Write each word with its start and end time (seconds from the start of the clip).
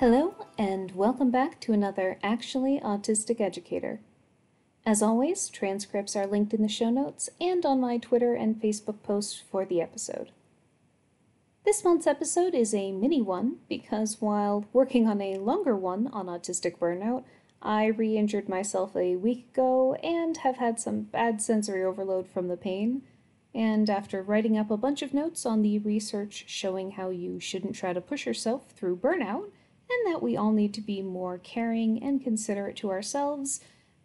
Hello, 0.00 0.36
and 0.56 0.92
welcome 0.94 1.32
back 1.32 1.58
to 1.58 1.72
another 1.72 2.20
Actually 2.22 2.78
Autistic 2.78 3.40
Educator. 3.40 3.98
As 4.86 5.02
always, 5.02 5.48
transcripts 5.48 6.14
are 6.14 6.24
linked 6.24 6.54
in 6.54 6.62
the 6.62 6.68
show 6.68 6.88
notes 6.88 7.28
and 7.40 7.66
on 7.66 7.80
my 7.80 7.98
Twitter 7.98 8.32
and 8.32 8.62
Facebook 8.62 9.02
posts 9.02 9.42
for 9.50 9.64
the 9.64 9.80
episode. 9.80 10.30
This 11.64 11.82
month's 11.82 12.06
episode 12.06 12.54
is 12.54 12.72
a 12.72 12.92
mini 12.92 13.20
one 13.20 13.56
because 13.68 14.20
while 14.20 14.66
working 14.72 15.08
on 15.08 15.20
a 15.20 15.38
longer 15.38 15.74
one 15.74 16.06
on 16.12 16.26
autistic 16.26 16.78
burnout, 16.78 17.24
I 17.60 17.86
re 17.86 18.16
injured 18.16 18.48
myself 18.48 18.94
a 18.94 19.16
week 19.16 19.48
ago 19.52 19.94
and 19.94 20.36
have 20.36 20.58
had 20.58 20.78
some 20.78 21.00
bad 21.00 21.42
sensory 21.42 21.82
overload 21.82 22.28
from 22.28 22.46
the 22.46 22.56
pain. 22.56 23.02
And 23.52 23.90
after 23.90 24.22
writing 24.22 24.56
up 24.56 24.70
a 24.70 24.76
bunch 24.76 25.02
of 25.02 25.12
notes 25.12 25.44
on 25.44 25.62
the 25.62 25.80
research 25.80 26.44
showing 26.46 26.92
how 26.92 27.10
you 27.10 27.40
shouldn't 27.40 27.74
try 27.74 27.92
to 27.92 28.00
push 28.00 28.26
yourself 28.26 28.70
through 28.70 28.98
burnout, 28.98 29.50
and 29.90 30.12
that 30.12 30.22
we 30.22 30.36
all 30.36 30.52
need 30.52 30.74
to 30.74 30.80
be 30.80 31.02
more 31.02 31.38
caring 31.38 32.02
and 32.02 32.22
considerate 32.22 32.76
to 32.76 32.90
ourselves, 32.90 33.60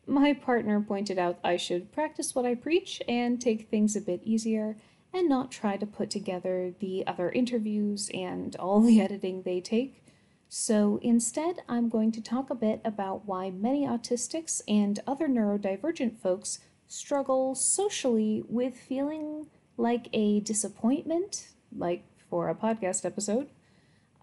my 0.05 0.33
partner 0.33 0.81
pointed 0.81 1.17
out 1.17 1.39
I 1.43 1.57
should 1.57 1.91
practice 1.91 2.35
what 2.35 2.45
I 2.45 2.55
preach 2.55 3.01
and 3.07 3.41
take 3.41 3.69
things 3.69 3.95
a 3.95 4.01
bit 4.01 4.21
easier 4.23 4.77
and 5.13 5.29
not 5.29 5.51
try 5.51 5.77
to 5.77 5.85
put 5.85 6.09
together 6.09 6.73
the 6.79 7.05
other 7.05 7.31
interviews 7.31 8.09
and 8.13 8.55
all 8.57 8.81
the 8.81 8.99
editing 8.99 9.43
they 9.43 9.61
take. 9.61 10.03
So 10.49 10.99
instead, 11.01 11.61
I'm 11.67 11.89
going 11.89 12.11
to 12.11 12.21
talk 12.21 12.49
a 12.49 12.55
bit 12.55 12.81
about 12.85 13.25
why 13.25 13.49
many 13.49 13.87
autistics 13.87 14.61
and 14.67 14.99
other 15.07 15.27
neurodivergent 15.27 16.19
folks 16.19 16.59
struggle 16.87 17.55
socially 17.55 18.43
with 18.47 18.75
feeling 18.75 19.47
like 19.77 20.09
a 20.13 20.41
disappointment, 20.41 21.47
like 21.75 22.05
for 22.29 22.49
a 22.49 22.55
podcast 22.55 23.03
episode, 23.05 23.49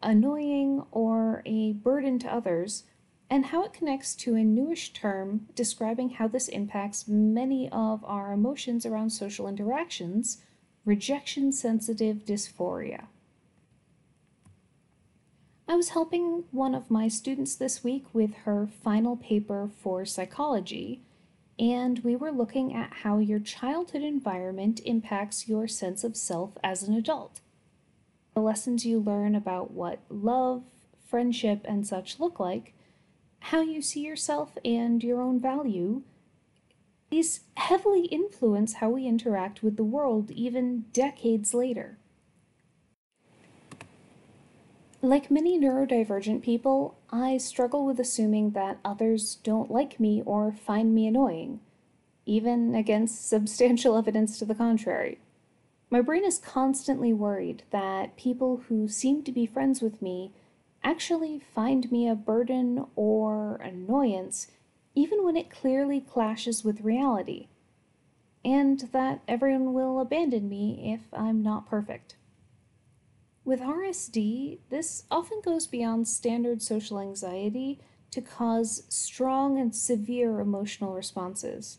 annoying, 0.03 0.85
or 0.91 1.43
a 1.45 1.73
burden 1.73 2.19
to 2.19 2.33
others, 2.33 2.85
and 3.29 3.47
how 3.47 3.65
it 3.65 3.73
connects 3.73 4.15
to 4.17 4.35
a 4.35 4.43
newish 4.43 4.93
term 4.93 5.47
describing 5.55 6.11
how 6.11 6.27
this 6.27 6.49
impacts 6.49 7.07
many 7.07 7.69
of 7.71 8.05
our 8.05 8.33
emotions 8.33 8.85
around 8.85 9.11
social 9.11 9.47
interactions 9.47 10.39
rejection 10.85 11.53
sensitive 11.53 12.25
dysphoria. 12.25 13.05
I 15.69 15.77
was 15.77 15.91
helping 15.91 16.45
one 16.51 16.75
of 16.75 16.91
my 16.91 17.07
students 17.07 17.55
this 17.55 17.85
week 17.85 18.07
with 18.13 18.35
her 18.45 18.67
final 18.67 19.17
paper 19.17 19.71
for 19.81 20.05
psychology, 20.05 21.03
and 21.59 22.01
we 22.01 22.17
were 22.17 22.33
looking 22.33 22.75
at 22.75 22.93
how 23.05 23.19
your 23.19 23.39
childhood 23.39 24.03
environment 24.03 24.81
impacts 24.85 25.49
your 25.49 25.69
sense 25.69 26.03
of 26.03 26.17
self 26.17 26.59
as 26.65 26.83
an 26.83 26.95
adult 26.95 27.41
the 28.35 28.41
lessons 28.41 28.87
you 28.87 28.99
learn 28.99 29.35
about 29.35 29.71
what 29.71 30.01
love, 30.09 30.63
friendship, 31.07 31.61
and 31.65 31.87
such 31.87 32.21
look 32.21 32.39
like, 32.39 32.75
how 33.41 33.61
you 33.61 33.83
see 33.83 34.01
yourself 34.01 34.57
and 34.65 35.03
your 35.03 35.21
own 35.21 35.41
value, 35.41 36.03
these 37.11 37.41
heavily 37.57 38.07
influence 38.07 38.75
how 38.75 38.91
we 38.91 39.07
interact 39.07 39.63
with 39.63 39.77
the 39.77 39.85
world 39.85 40.31
even 40.31 40.85
decades 40.93 41.53
later. 41.53 41.99
Like 45.03 45.31
many 45.31 45.59
neurodivergent 45.59 46.43
people, 46.43 46.99
I 47.11 47.39
struggle 47.39 47.87
with 47.87 47.99
assuming 47.99 48.51
that 48.51 48.79
others 48.85 49.37
don't 49.43 49.71
like 49.71 49.99
me 49.99 50.23
or 50.27 50.53
find 50.53 50.95
me 50.95 51.07
annoying, 51.07 51.61
even 52.27 52.75
against 52.75 53.27
substantial 53.27 53.97
evidence 53.99 54.39
to 54.39 54.45
the 54.45 54.55
contrary. 54.55 55.19
My 55.91 56.01
brain 56.01 56.25
is 56.25 56.39
constantly 56.39 57.13
worried 57.13 57.65
that 57.71 58.17
people 58.17 58.63
who 58.69 58.87
seem 58.87 59.25
to 59.25 59.33
be 59.33 59.45
friends 59.45 59.83
with 59.83 60.01
me 60.01 60.33
actually 60.85 61.41
find 61.41 61.91
me 61.91 62.09
a 62.09 62.15
burden 62.15 62.87
or 62.95 63.57
annoyance, 63.57 64.47
even 64.95 65.25
when 65.25 65.37
it 65.37 65.51
clearly 65.51 66.01
clashes 66.01 66.65
with 66.65 66.83
reality, 66.83 67.49
and 68.45 68.89
that 68.93 69.23
everyone 69.27 69.75
will 69.75 69.99
abandon 69.99 70.49
me 70.49 70.93
if 70.95 71.13
I'm 71.13 71.43
not 71.43 71.69
perfect. 71.69 72.15
With 73.45 73.61
RSD, 73.61 74.59
this 74.71 75.05
often 75.11 75.41
goes 75.45 75.67
beyond 75.67 76.07
standard 76.07 76.63
social 76.63 77.01
anxiety 77.01 77.81
to 78.13 78.21
cause 78.21 78.85
strong 78.89 79.59
and 79.59 79.75
severe 79.75 80.39
emotional 80.39 80.95
responses. 80.95 81.79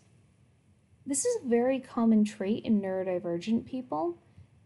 This 1.06 1.26
is 1.26 1.44
a 1.44 1.48
very 1.48 1.80
common 1.80 2.24
trait 2.24 2.64
in 2.64 2.80
neurodivergent 2.80 3.66
people, 3.66 4.20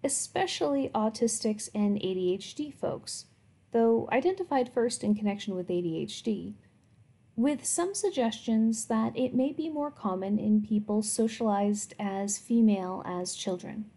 especially 0.04 0.90
autistics 0.94 1.70
and 1.74 1.98
ADHD 1.98 2.74
folks, 2.74 3.26
though 3.72 4.10
identified 4.12 4.74
first 4.74 5.04
in 5.04 5.16
connection 5.16 5.56
with 5.56 5.70
ADHD, 5.70 6.54
with 7.38 7.66
some 7.66 7.96
suggestions 7.96 8.86
that 8.86 9.18
it 9.18 9.34
may 9.34 9.54
be 9.54 9.70
more 9.70 9.92
common 9.92 10.38
in 10.38 10.62
people 10.62 11.02
socialized 11.02 11.94
as 11.98 12.38
female 12.38 13.02
as 13.06 13.36
children. 13.36 13.90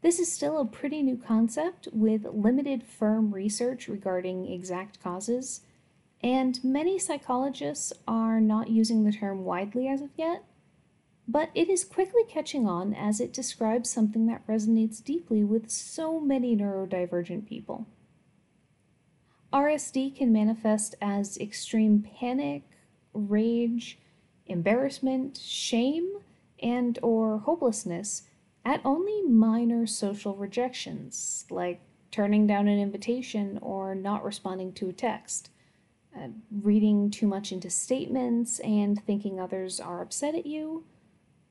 This 0.00 0.18
is 0.18 0.32
still 0.32 0.58
a 0.58 0.64
pretty 0.64 1.02
new 1.02 1.18
concept 1.18 1.88
with 1.92 2.24
limited 2.24 2.82
firm 2.82 3.34
research 3.34 3.88
regarding 3.88 4.50
exact 4.50 5.02
causes, 5.02 5.60
and 6.22 6.62
many 6.64 6.98
psychologists 6.98 7.92
are 8.06 8.40
not 8.40 8.70
using 8.70 9.04
the 9.04 9.12
term 9.12 9.44
widely 9.44 9.86
as 9.86 10.00
of 10.00 10.10
yet 10.16 10.44
but 11.28 11.50
it 11.54 11.68
is 11.68 11.84
quickly 11.84 12.22
catching 12.26 12.66
on 12.66 12.94
as 12.94 13.20
it 13.20 13.34
describes 13.34 13.90
something 13.90 14.26
that 14.26 14.46
resonates 14.46 15.04
deeply 15.04 15.44
with 15.44 15.70
so 15.70 16.18
many 16.18 16.56
neurodivergent 16.56 17.46
people. 17.46 17.86
RSD 19.52 20.16
can 20.16 20.32
manifest 20.32 20.94
as 21.02 21.36
extreme 21.36 22.02
panic, 22.18 22.62
rage, 23.12 23.98
embarrassment, 24.46 25.36
shame, 25.36 26.16
and 26.62 26.98
or 27.02 27.38
hopelessness 27.38 28.22
at 28.64 28.80
only 28.84 29.22
minor 29.22 29.86
social 29.86 30.34
rejections 30.34 31.44
like 31.50 31.80
turning 32.10 32.46
down 32.46 32.68
an 32.68 32.78
invitation 32.78 33.58
or 33.60 33.94
not 33.94 34.24
responding 34.24 34.72
to 34.72 34.88
a 34.88 34.92
text, 34.94 35.50
uh, 36.16 36.28
reading 36.62 37.10
too 37.10 37.26
much 37.26 37.52
into 37.52 37.68
statements 37.68 38.60
and 38.60 39.02
thinking 39.04 39.38
others 39.38 39.78
are 39.78 40.02
upset 40.02 40.34
at 40.34 40.46
you, 40.46 40.84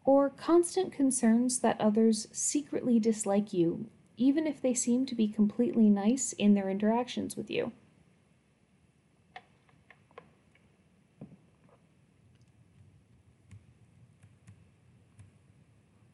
or 0.08 0.30
constant 0.30 0.94
concerns 0.94 1.60
that 1.60 1.80
others 1.82 2.30
secretly 2.32 2.98
dislike 2.98 3.52
you, 3.52 3.88
even 4.16 4.48
if 4.48 4.62
they 4.62 4.74
seem 4.74 5.06
to 5.06 5.14
be 5.14 5.28
completely 5.28 5.90
nice 5.90 6.32
in 6.32 6.54
their 6.54 6.70
interactions 6.70 7.36
with 7.36 7.52
you. 7.52 7.74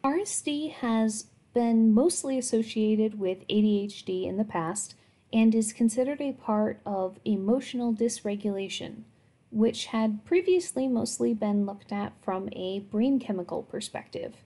RSD 0.04 0.74
has 0.74 1.28
been 1.54 1.94
mostly 1.94 2.40
associated 2.40 3.20
with 3.20 3.48
ADHD 3.48 4.26
in 4.26 4.38
the 4.38 4.44
past 4.44 4.96
and 5.32 5.54
is 5.54 5.72
considered 5.72 6.20
a 6.20 6.34
part 6.34 6.82
of 6.84 7.20
emotional 7.26 7.94
dysregulation, 7.94 9.04
which 9.54 9.86
had 9.88 10.26
previously 10.26 10.88
mostly 10.88 11.34
been 11.34 11.66
looked 11.66 11.92
at 11.92 12.14
from 12.22 12.50
a 12.54 12.80
brain 12.80 13.20
chemical 13.20 13.62
perspective. 13.62 14.38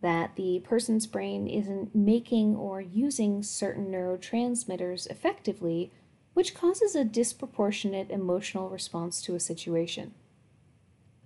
That 0.00 0.34
the 0.36 0.60
person's 0.64 1.06
brain 1.06 1.46
isn't 1.46 1.94
making 1.94 2.56
or 2.56 2.80
using 2.80 3.42
certain 3.42 3.86
neurotransmitters 3.86 5.08
effectively, 5.08 5.92
which 6.34 6.54
causes 6.54 6.94
a 6.94 7.04
disproportionate 7.04 8.10
emotional 8.10 8.68
response 8.68 9.22
to 9.22 9.34
a 9.36 9.40
situation. 9.40 10.12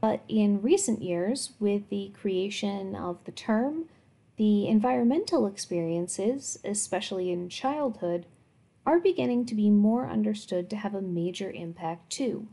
But 0.01 0.23
in 0.29 0.63
recent 0.63 1.03
years, 1.03 1.53
with 1.59 1.89
the 1.89 2.13
creation 2.21 2.95
of 2.95 3.25
the 3.25 3.33
term, 3.33 3.87
the 4.37 4.69
environmental 4.69 5.47
experiences, 5.47 6.59
especially 6.65 7.31
in 7.31 7.49
childhood, 7.49 8.27
are 8.87 8.99
beginning 8.99 9.45
to 9.47 9.55
be 9.55 9.69
more 9.69 10.09
understood 10.09 10.71
to 10.71 10.77
have 10.77 10.95
a 10.95 11.03
major 11.03 11.51
impact 11.51 12.11
too. 12.11 12.49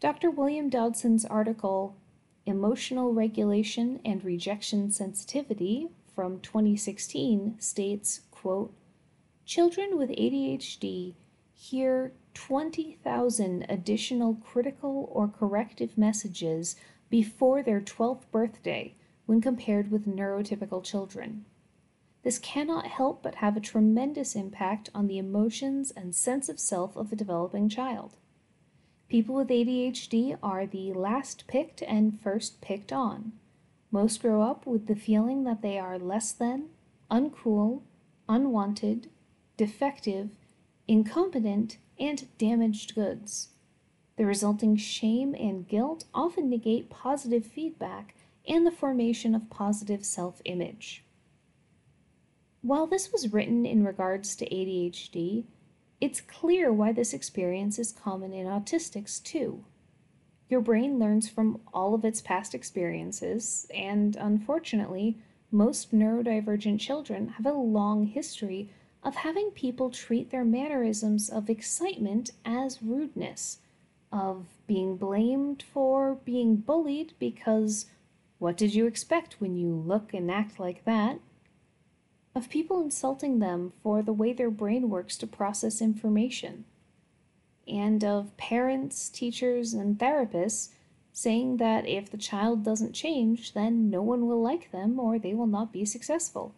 Dr. 0.00 0.30
William 0.30 0.70
Dodson's 0.70 1.26
article, 1.26 1.94
Emotional 2.46 3.12
Regulation 3.12 4.00
and 4.02 4.24
Rejection 4.24 4.90
Sensitivity, 4.90 5.88
from 6.14 6.40
2016 6.40 7.56
states, 7.60 8.22
quote, 8.30 8.72
Children 9.44 9.98
with 9.98 10.08
ADHD 10.08 11.16
hear 11.52 12.12
20,000 12.32 13.66
additional 13.68 14.36
critical 14.36 15.10
or 15.12 15.28
corrective 15.28 15.98
messages 15.98 16.76
before 17.10 17.62
their 17.62 17.82
12th 17.82 18.22
birthday 18.32 18.94
when 19.26 19.42
compared 19.42 19.90
with 19.90 20.06
neurotypical 20.06 20.82
children. 20.82 21.44
This 22.22 22.38
cannot 22.38 22.86
help 22.86 23.22
but 23.22 23.36
have 23.36 23.54
a 23.54 23.60
tremendous 23.60 24.34
impact 24.34 24.88
on 24.94 25.08
the 25.08 25.18
emotions 25.18 25.90
and 25.90 26.14
sense 26.14 26.48
of 26.48 26.58
self 26.58 26.96
of 26.96 27.12
a 27.12 27.16
developing 27.16 27.68
child. 27.68 28.16
People 29.10 29.34
with 29.34 29.48
ADHD 29.48 30.38
are 30.40 30.66
the 30.66 30.92
last 30.92 31.48
picked 31.48 31.82
and 31.82 32.20
first 32.20 32.60
picked 32.60 32.92
on. 32.92 33.32
Most 33.90 34.22
grow 34.22 34.40
up 34.42 34.66
with 34.66 34.86
the 34.86 34.94
feeling 34.94 35.42
that 35.42 35.62
they 35.62 35.80
are 35.80 35.98
less 35.98 36.30
than, 36.30 36.68
uncool, 37.10 37.82
unwanted, 38.28 39.10
defective, 39.56 40.30
incompetent, 40.86 41.78
and 41.98 42.28
damaged 42.38 42.94
goods. 42.94 43.48
The 44.16 44.26
resulting 44.26 44.76
shame 44.76 45.34
and 45.34 45.66
guilt 45.66 46.04
often 46.14 46.48
negate 46.48 46.88
positive 46.88 47.44
feedback 47.44 48.14
and 48.46 48.64
the 48.64 48.70
formation 48.70 49.34
of 49.34 49.50
positive 49.50 50.04
self 50.04 50.40
image. 50.44 51.02
While 52.62 52.86
this 52.86 53.10
was 53.10 53.32
written 53.32 53.66
in 53.66 53.84
regards 53.84 54.36
to 54.36 54.48
ADHD, 54.48 55.46
it's 56.00 56.20
clear 56.20 56.72
why 56.72 56.92
this 56.92 57.12
experience 57.12 57.78
is 57.78 57.92
common 57.92 58.32
in 58.32 58.46
autistics 58.46 59.22
too. 59.22 59.64
Your 60.48 60.60
brain 60.60 60.98
learns 60.98 61.28
from 61.28 61.60
all 61.72 61.94
of 61.94 62.04
its 62.04 62.20
past 62.20 62.54
experiences, 62.54 63.66
and 63.74 64.16
unfortunately, 64.16 65.18
most 65.52 65.94
neurodivergent 65.94 66.80
children 66.80 67.28
have 67.28 67.46
a 67.46 67.52
long 67.52 68.06
history 68.06 68.70
of 69.02 69.14
having 69.16 69.50
people 69.50 69.90
treat 69.90 70.30
their 70.30 70.44
mannerisms 70.44 71.28
of 71.28 71.48
excitement 71.48 72.30
as 72.44 72.82
rudeness, 72.82 73.58
of 74.12 74.46
being 74.66 74.96
blamed 74.96 75.62
for 75.62 76.16
being 76.24 76.56
bullied 76.56 77.12
because 77.18 77.86
what 78.38 78.56
did 78.56 78.74
you 78.74 78.86
expect 78.86 79.40
when 79.40 79.56
you 79.56 79.74
look 79.74 80.14
and 80.14 80.30
act 80.30 80.58
like 80.58 80.84
that? 80.84 81.20
Of 82.34 82.48
people 82.48 82.80
insulting 82.80 83.38
them 83.38 83.72
for 83.82 84.02
the 84.02 84.12
way 84.12 84.32
their 84.32 84.50
brain 84.50 84.88
works 84.88 85.16
to 85.18 85.26
process 85.26 85.80
information, 85.80 86.64
and 87.66 88.04
of 88.04 88.36
parents, 88.36 89.08
teachers, 89.08 89.74
and 89.74 89.98
therapists 89.98 90.70
saying 91.12 91.56
that 91.56 91.86
if 91.88 92.10
the 92.10 92.16
child 92.16 92.64
doesn't 92.64 92.92
change, 92.92 93.52
then 93.52 93.90
no 93.90 94.00
one 94.00 94.26
will 94.26 94.40
like 94.40 94.70
them 94.70 94.98
or 94.98 95.18
they 95.18 95.34
will 95.34 95.46
not 95.46 95.72
be 95.72 95.84
successful. 95.84 96.54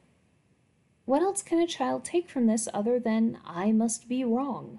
What 1.04 1.22
else 1.22 1.42
can 1.42 1.58
a 1.58 1.66
child 1.66 2.04
take 2.04 2.28
from 2.28 2.46
this 2.46 2.68
other 2.72 3.00
than 3.00 3.38
I 3.44 3.72
must 3.72 4.08
be 4.08 4.24
wrong? 4.24 4.78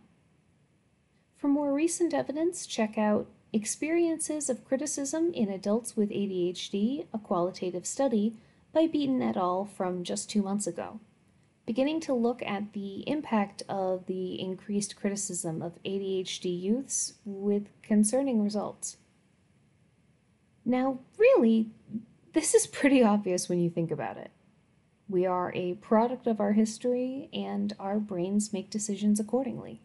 For 1.36 1.48
more 1.48 1.74
recent 1.74 2.14
evidence, 2.14 2.66
check 2.66 2.98
out 2.98 3.28
Experiences 3.52 4.50
of 4.50 4.64
Criticism 4.64 5.34
in 5.34 5.50
Adults 5.50 5.96
with 5.98 6.10
ADHD, 6.10 7.06
a 7.14 7.18
qualitative 7.20 7.86
study 7.86 8.36
by 8.74 8.88
Beaton 8.88 9.22
et 9.22 9.38
al. 9.38 9.66
from 9.66 10.04
just 10.04 10.30
two 10.30 10.42
months 10.42 10.66
ago, 10.66 11.00
beginning 11.66 12.00
to 12.02 12.14
look 12.14 12.42
at 12.44 12.74
the 12.74 13.08
impact 13.08 13.62
of 13.70 14.08
the 14.08 14.42
increased 14.42 14.96
criticism 14.96 15.62
of 15.62 15.82
ADHD 15.84 16.60
youths 16.60 17.14
with 17.24 17.70
concerning 17.84 18.42
results. 18.42 18.98
Now, 20.66 21.00
really, 21.18 21.70
this 22.34 22.56
is 22.56 22.66
pretty 22.68 23.04
obvious 23.04 23.48
when 23.48 23.62
you 23.62 23.70
think 23.70 23.92
about 23.92 24.18
it. 24.18 24.32
We 25.08 25.26
are 25.26 25.52
a 25.54 25.76
product 25.76 26.26
of 26.26 26.40
our 26.40 26.54
history, 26.54 27.30
and 27.32 27.74
our 27.80 28.00
brains 28.00 28.54
make 28.54 28.70
decisions 28.70 29.20
accordingly. 29.20 29.82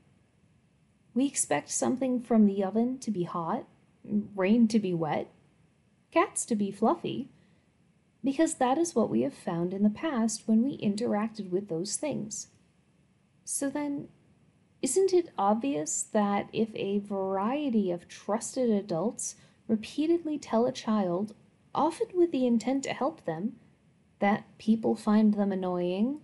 We 1.13 1.27
expect 1.27 1.71
something 1.71 2.23
from 2.23 2.47
the 2.47 2.65
oven 2.65 2.99
to 3.01 3.11
be 3.11 3.25
hot, 3.25 3.65
rain 4.05 4.69
to 4.69 4.79
be 4.79 4.95
wet, 4.95 5.29
cats 6.13 6.47
to 6.47 6.57
be 6.57 6.71
fluffy, 6.71 7.29
because 8.23 8.55
that 8.55 8.79
is 8.79 8.95
what 8.95 9.11
we 9.11 9.23
have 9.23 9.35
found 9.35 9.73
in 9.73 9.83
the 9.83 9.91
past 9.91 10.43
when 10.47 10.63
we 10.63 10.79
interacted 10.79 11.51
with 11.51 11.69
those 11.69 11.97
things. 11.97 12.49
So 13.45 13.71
then, 13.71 14.09
isn't 14.83 15.13
it 15.13 15.31
obvious 15.39 16.03
that 16.13 16.49
if 16.53 16.69
a 16.75 16.99
variety 16.99 17.91
of 17.91 18.09
trusted 18.09 18.71
adults 18.71 19.37
repeatedly 19.67 20.39
tell 20.39 20.67
a 20.67 20.73
child, 20.73 21.35
often 21.75 22.09
with 22.15 22.33
the 22.33 22.47
intent 22.47 22.85
to 22.85 22.93
help 22.93 23.25
them, 23.25 23.57
that 24.19 24.45
people 24.59 24.97
find 24.97 25.35
them 25.35 25.53
annoying, 25.53 26.21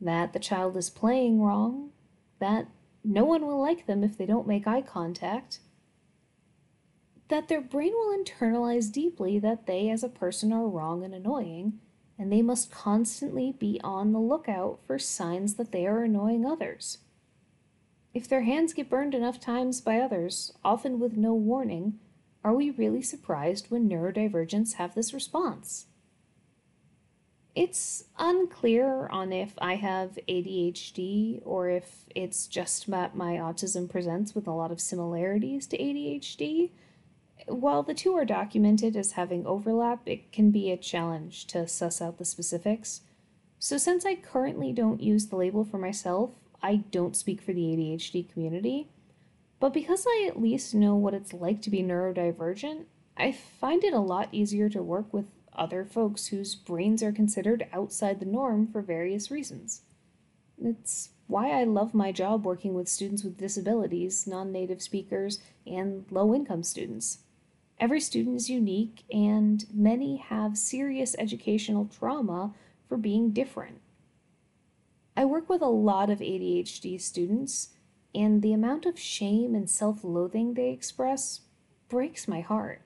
that 0.00 0.32
the 0.32 0.38
child 0.38 0.76
is 0.76 0.90
playing 0.90 1.42
wrong, 1.42 1.90
that 2.38 2.68
no 3.02 3.24
one 3.24 3.46
will 3.46 3.60
like 3.60 3.86
them 3.86 4.04
if 4.04 4.16
they 4.16 4.26
don't 4.26 4.46
make 4.46 4.66
eye 4.66 4.82
contact, 4.82 5.58
that 7.28 7.48
their 7.48 7.60
brain 7.60 7.92
will 7.92 8.16
internalize 8.16 8.90
deeply 8.90 9.38
that 9.38 9.66
they 9.66 9.90
as 9.90 10.02
a 10.02 10.08
person 10.08 10.52
are 10.52 10.66
wrong 10.66 11.04
and 11.04 11.14
annoying, 11.14 11.78
and 12.18 12.32
they 12.32 12.42
must 12.42 12.70
constantly 12.70 13.52
be 13.52 13.80
on 13.84 14.12
the 14.12 14.18
lookout 14.18 14.80
for 14.86 14.98
signs 14.98 15.54
that 15.54 15.70
they 15.70 15.86
are 15.86 16.02
annoying 16.02 16.44
others. 16.44 16.98
If 18.14 18.26
their 18.26 18.42
hands 18.42 18.72
get 18.72 18.90
burned 18.90 19.14
enough 19.14 19.38
times 19.38 19.80
by 19.80 20.00
others, 20.00 20.52
often 20.64 20.98
with 20.98 21.16
no 21.16 21.34
warning, 21.34 21.98
are 22.42 22.54
we 22.54 22.70
really 22.70 23.02
surprised 23.02 23.70
when 23.70 23.88
neurodivergents 23.88 24.74
have 24.74 24.94
this 24.94 25.12
response? 25.12 25.86
It's 27.54 28.04
unclear 28.18 29.08
on 29.08 29.32
if 29.32 29.52
I 29.58 29.74
have 29.74 30.18
ADHD 30.28 31.42
or 31.44 31.68
if 31.68 32.04
it's 32.14 32.46
just 32.46 32.88
that 32.90 33.16
my 33.16 33.34
autism 33.34 33.90
presents 33.90 34.34
with 34.34 34.46
a 34.46 34.52
lot 34.52 34.70
of 34.70 34.80
similarities 34.80 35.66
to 35.66 35.78
ADHD 35.78 36.70
while 37.48 37.82
the 37.82 37.94
two 37.94 38.14
are 38.14 38.24
documented 38.24 38.96
as 38.96 39.12
having 39.12 39.46
overlap, 39.46 40.02
it 40.06 40.32
can 40.32 40.50
be 40.50 40.70
a 40.70 40.76
challenge 40.76 41.46
to 41.48 41.66
suss 41.66 42.00
out 42.00 42.18
the 42.18 42.24
specifics. 42.24 43.02
So, 43.58 43.76
since 43.76 44.06
I 44.06 44.14
currently 44.14 44.72
don't 44.72 45.02
use 45.02 45.26
the 45.26 45.36
label 45.36 45.64
for 45.64 45.78
myself, 45.78 46.30
I 46.62 46.76
don't 46.76 47.16
speak 47.16 47.40
for 47.40 47.52
the 47.52 47.62
ADHD 47.62 48.32
community. 48.32 48.88
But 49.60 49.74
because 49.74 50.06
I 50.06 50.26
at 50.28 50.40
least 50.40 50.74
know 50.74 50.94
what 50.94 51.14
it's 51.14 51.32
like 51.32 51.62
to 51.62 51.70
be 51.70 51.82
neurodivergent, 51.82 52.84
I 53.16 53.32
find 53.32 53.82
it 53.82 53.92
a 53.92 53.98
lot 53.98 54.28
easier 54.30 54.68
to 54.68 54.82
work 54.82 55.12
with 55.12 55.26
other 55.52 55.84
folks 55.84 56.28
whose 56.28 56.54
brains 56.54 57.02
are 57.02 57.10
considered 57.10 57.66
outside 57.72 58.20
the 58.20 58.26
norm 58.26 58.68
for 58.70 58.80
various 58.80 59.30
reasons. 59.30 59.82
It's 60.62 61.10
why 61.26 61.50
I 61.50 61.64
love 61.64 61.94
my 61.94 62.12
job 62.12 62.44
working 62.44 62.74
with 62.74 62.88
students 62.88 63.24
with 63.24 63.36
disabilities, 63.36 64.26
non 64.26 64.52
native 64.52 64.80
speakers, 64.80 65.40
and 65.66 66.06
low 66.10 66.34
income 66.34 66.62
students. 66.62 67.18
Every 67.80 68.00
student 68.00 68.36
is 68.36 68.50
unique, 68.50 69.04
and 69.12 69.64
many 69.72 70.16
have 70.16 70.58
serious 70.58 71.14
educational 71.18 71.86
trauma 71.86 72.52
for 72.88 72.96
being 72.96 73.30
different. 73.30 73.80
I 75.16 75.24
work 75.24 75.48
with 75.48 75.62
a 75.62 75.66
lot 75.66 76.10
of 76.10 76.18
ADHD 76.18 77.00
students, 77.00 77.70
and 78.14 78.42
the 78.42 78.52
amount 78.52 78.84
of 78.84 78.98
shame 78.98 79.54
and 79.54 79.70
self 79.70 80.02
loathing 80.02 80.54
they 80.54 80.70
express 80.70 81.42
breaks 81.88 82.26
my 82.26 82.40
heart. 82.40 82.82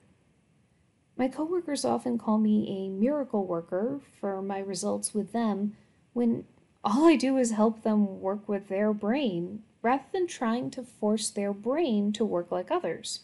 My 1.17 1.27
coworkers 1.27 1.85
often 1.85 2.17
call 2.17 2.37
me 2.37 2.67
a 2.69 2.89
miracle 2.89 3.45
worker 3.45 3.99
for 4.19 4.41
my 4.41 4.59
results 4.59 5.13
with 5.13 5.31
them 5.31 5.75
when 6.13 6.45
all 6.83 7.05
I 7.07 7.15
do 7.15 7.37
is 7.37 7.51
help 7.51 7.83
them 7.83 8.19
work 8.19 8.47
with 8.47 8.67
their 8.67 8.93
brain 8.93 9.63
rather 9.81 10.05
than 10.11 10.27
trying 10.27 10.69
to 10.71 10.83
force 10.83 11.29
their 11.29 11.53
brain 11.53 12.11
to 12.13 12.25
work 12.25 12.51
like 12.51 12.71
others. 12.71 13.21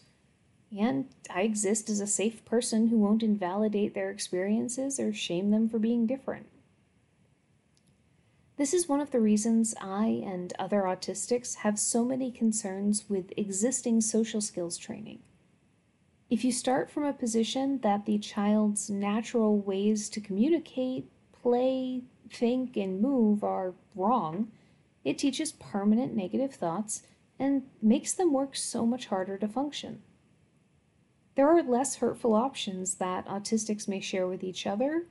And 0.76 1.06
I 1.28 1.42
exist 1.42 1.90
as 1.90 2.00
a 2.00 2.06
safe 2.06 2.44
person 2.44 2.88
who 2.88 2.98
won't 2.98 3.22
invalidate 3.22 3.94
their 3.94 4.10
experiences 4.10 5.00
or 5.00 5.12
shame 5.12 5.50
them 5.50 5.68
for 5.68 5.78
being 5.78 6.06
different. 6.06 6.46
This 8.56 8.74
is 8.74 8.88
one 8.88 9.00
of 9.00 9.10
the 9.10 9.20
reasons 9.20 9.74
I 9.80 10.22
and 10.24 10.52
other 10.58 10.82
autistics 10.82 11.56
have 11.56 11.78
so 11.78 12.04
many 12.04 12.30
concerns 12.30 13.08
with 13.08 13.32
existing 13.36 14.02
social 14.02 14.40
skills 14.40 14.76
training. 14.76 15.20
If 16.28 16.44
you 16.44 16.52
start 16.52 16.90
from 16.90 17.04
a 17.04 17.12
position 17.12 17.78
that 17.78 18.04
the 18.04 18.18
child's 18.18 18.90
natural 18.90 19.58
ways 19.58 20.08
to 20.10 20.20
communicate, 20.20 21.10
play, 21.32 22.02
think, 22.30 22.76
and 22.76 23.00
move 23.00 23.42
are 23.42 23.74
wrong, 23.96 24.52
it 25.04 25.18
teaches 25.18 25.52
permanent 25.52 26.14
negative 26.14 26.54
thoughts 26.54 27.02
and 27.38 27.62
makes 27.80 28.12
them 28.12 28.32
work 28.32 28.54
so 28.54 28.84
much 28.86 29.06
harder 29.06 29.38
to 29.38 29.48
function. 29.48 30.02
There 31.36 31.48
are 31.48 31.62
less 31.62 31.96
hurtful 31.96 32.34
options 32.34 32.94
that 32.96 33.26
autistics 33.26 33.86
may 33.88 34.00
share 34.00 34.26
with 34.26 34.42
each 34.42 34.66
other. 34.66 35.06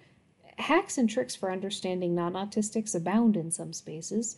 Hacks 0.58 0.98
and 0.98 1.10
tricks 1.10 1.36
for 1.36 1.52
understanding 1.52 2.14
non 2.14 2.34
autistics 2.34 2.94
abound 2.94 3.38
in 3.38 3.52
some 3.52 3.72
spaces, 3.74 4.38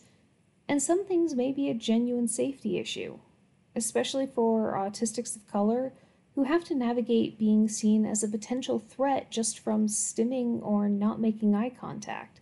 and 0.68 0.82
some 0.82 1.04
things 1.04 1.34
may 1.34 1.52
be 1.52 1.68
a 1.68 1.74
genuine 1.74 2.28
safety 2.28 2.78
issue, 2.78 3.18
especially 3.74 4.26
for 4.26 4.72
autistics 4.72 5.34
of 5.34 5.46
color 5.48 5.92
who 6.34 6.44
have 6.44 6.64
to 6.64 6.74
navigate 6.74 7.38
being 7.38 7.68
seen 7.68 8.06
as 8.06 8.22
a 8.22 8.28
potential 8.28 8.78
threat 8.78 9.30
just 9.30 9.58
from 9.58 9.86
stimming 9.86 10.62
or 10.62 10.88
not 10.88 11.20
making 11.20 11.54
eye 11.54 11.70
contact, 11.70 12.40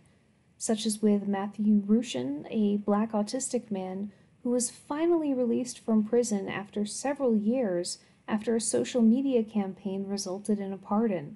such 0.57 0.85
as 0.85 1.01
with 1.01 1.27
Matthew 1.27 1.81
Rushin, 1.81 2.45
a 2.49 2.77
black 2.77 3.11
autistic 3.11 3.69
man 3.69 4.11
who 4.43 4.51
was 4.51 4.69
finally 4.69 5.33
released 5.33 5.79
from 5.79 6.03
prison 6.03 6.47
after 6.47 6.85
several 6.85 7.35
years 7.35 7.97
after 8.31 8.55
a 8.55 8.61
social 8.61 9.01
media 9.01 9.43
campaign 9.43 10.07
resulted 10.07 10.57
in 10.57 10.71
a 10.71 10.77
pardon. 10.77 11.35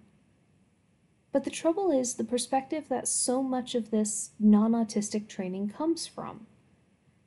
But 1.34 1.44
the 1.44 1.50
trouble 1.50 1.92
is 1.92 2.14
the 2.14 2.24
perspective 2.24 2.88
that 2.88 3.06
so 3.06 3.44
much 3.44 3.75
of 3.75 3.92
this 3.92 4.32
non 4.40 4.72
autistic 4.72 5.28
training 5.28 5.74
comes 5.78 6.08
from 6.08 6.48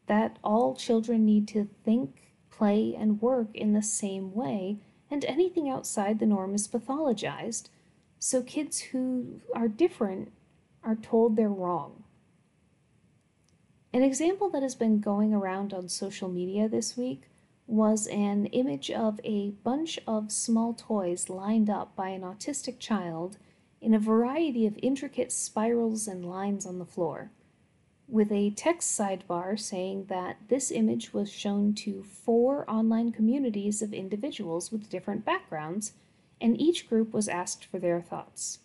that 0.06 0.38
all 0.42 0.74
children 0.74 1.26
need 1.26 1.46
to 1.48 1.68
think, 1.84 2.32
play, 2.50 2.96
and 2.98 3.20
work 3.20 3.54
in 3.54 3.74
the 3.74 3.82
same 3.82 4.34
way, 4.34 4.78
and 5.10 5.22
anything 5.26 5.68
outside 5.68 6.18
the 6.18 6.24
norm 6.24 6.54
is 6.54 6.66
pathologized. 6.66 7.68
So 8.18 8.42
kids 8.42 8.80
who 8.80 9.42
are 9.54 9.68
different 9.68 10.32
are 10.82 10.96
told 10.96 11.36
they're 11.36 11.50
wrong. 11.50 12.04
An 13.92 14.02
example 14.02 14.48
that 14.48 14.62
has 14.62 14.74
been 14.74 15.00
going 15.00 15.34
around 15.34 15.74
on 15.74 15.90
social 15.90 16.30
media 16.30 16.70
this 16.70 16.96
week 16.96 17.28
was 17.68 18.06
an 18.06 18.46
image 18.46 18.90
of 18.90 19.20
a 19.22 19.50
bunch 19.62 20.00
of 20.06 20.32
small 20.32 20.72
toys 20.72 21.28
lined 21.28 21.68
up 21.68 21.94
by 21.94 22.08
an 22.08 22.22
autistic 22.22 22.78
child 22.78 23.36
in 23.80 23.92
a 23.92 23.98
variety 23.98 24.66
of 24.66 24.78
intricate 24.82 25.30
spirals 25.30 26.08
and 26.08 26.24
lines 26.24 26.64
on 26.64 26.78
the 26.78 26.86
floor, 26.86 27.30
with 28.08 28.32
a 28.32 28.50
text 28.50 28.98
sidebar 28.98 29.60
saying 29.60 30.06
that 30.06 30.38
this 30.48 30.70
image 30.70 31.12
was 31.12 31.30
shown 31.30 31.74
to 31.74 32.02
four 32.02 32.68
online 32.68 33.12
communities 33.12 33.82
of 33.82 33.92
individuals 33.92 34.72
with 34.72 34.88
different 34.88 35.24
backgrounds, 35.26 35.92
and 36.40 36.58
each 36.58 36.88
group 36.88 37.12
was 37.12 37.28
asked 37.28 37.66
for 37.66 37.78
their 37.78 38.00
thoughts. 38.00 38.60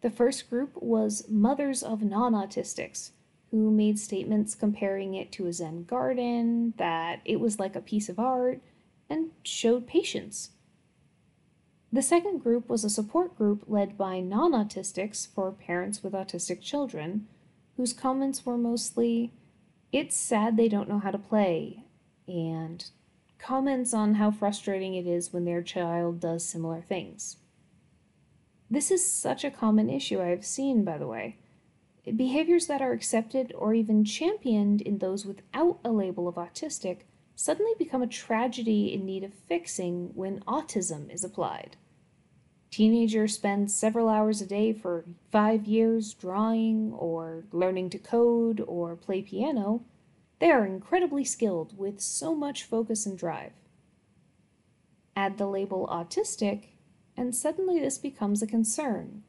The 0.00 0.10
first 0.10 0.48
group 0.48 0.70
was 0.76 1.28
Mothers 1.28 1.82
of 1.82 2.02
Non 2.02 2.32
Autistics, 2.32 3.10
who 3.52 3.70
made 3.70 3.98
statements 3.98 4.54
comparing 4.54 5.14
it 5.14 5.30
to 5.30 5.46
a 5.46 5.52
Zen 5.52 5.84
garden, 5.84 6.72
that 6.78 7.20
it 7.24 7.38
was 7.38 7.60
like 7.60 7.76
a 7.76 7.82
piece 7.82 8.08
of 8.08 8.18
art, 8.18 8.62
and 9.10 9.30
showed 9.44 9.86
patience. 9.86 10.50
The 11.92 12.00
second 12.00 12.38
group 12.38 12.70
was 12.70 12.82
a 12.82 12.90
support 12.90 13.36
group 13.36 13.64
led 13.66 13.98
by 13.98 14.20
non 14.20 14.52
autistics 14.52 15.28
for 15.28 15.52
parents 15.52 16.02
with 16.02 16.14
autistic 16.14 16.62
children, 16.62 17.28
whose 17.76 17.92
comments 17.92 18.46
were 18.46 18.56
mostly, 18.56 19.34
It's 19.92 20.16
sad 20.16 20.56
they 20.56 20.70
don't 20.70 20.88
know 20.88 21.00
how 21.00 21.10
to 21.10 21.18
play, 21.18 21.84
and 22.26 22.82
comments 23.38 23.92
on 23.92 24.14
how 24.14 24.30
frustrating 24.30 24.94
it 24.94 25.06
is 25.06 25.30
when 25.30 25.44
their 25.44 25.62
child 25.62 26.20
does 26.20 26.42
similar 26.42 26.80
things. 26.80 27.36
This 28.70 28.90
is 28.90 29.06
such 29.06 29.44
a 29.44 29.50
common 29.50 29.90
issue 29.90 30.22
I've 30.22 30.46
seen, 30.46 30.84
by 30.84 30.96
the 30.96 31.06
way. 31.06 31.36
Behaviors 32.04 32.66
that 32.66 32.82
are 32.82 32.92
accepted 32.92 33.52
or 33.56 33.74
even 33.74 34.04
championed 34.04 34.80
in 34.80 34.98
those 34.98 35.24
without 35.24 35.78
a 35.84 35.92
label 35.92 36.26
of 36.26 36.34
autistic 36.34 37.02
suddenly 37.36 37.72
become 37.78 38.02
a 38.02 38.08
tragedy 38.08 38.92
in 38.92 39.06
need 39.06 39.22
of 39.22 39.32
fixing 39.32 40.10
when 40.14 40.40
autism 40.40 41.12
is 41.12 41.22
applied. 41.22 41.76
Teenagers 42.72 43.34
spend 43.34 43.70
several 43.70 44.08
hours 44.08 44.40
a 44.40 44.46
day 44.46 44.72
for 44.72 45.04
five 45.30 45.66
years 45.66 46.12
drawing 46.14 46.92
or 46.92 47.44
learning 47.52 47.90
to 47.90 47.98
code 47.98 48.60
or 48.66 48.96
play 48.96 49.22
piano. 49.22 49.84
They 50.40 50.50
are 50.50 50.66
incredibly 50.66 51.24
skilled 51.24 51.78
with 51.78 52.00
so 52.00 52.34
much 52.34 52.64
focus 52.64 53.06
and 53.06 53.16
drive. 53.16 53.52
Add 55.14 55.38
the 55.38 55.46
label 55.46 55.86
autistic, 55.86 56.70
and 57.16 57.34
suddenly 57.34 57.78
this 57.78 57.98
becomes 57.98 58.42
a 58.42 58.46
concern 58.46 59.22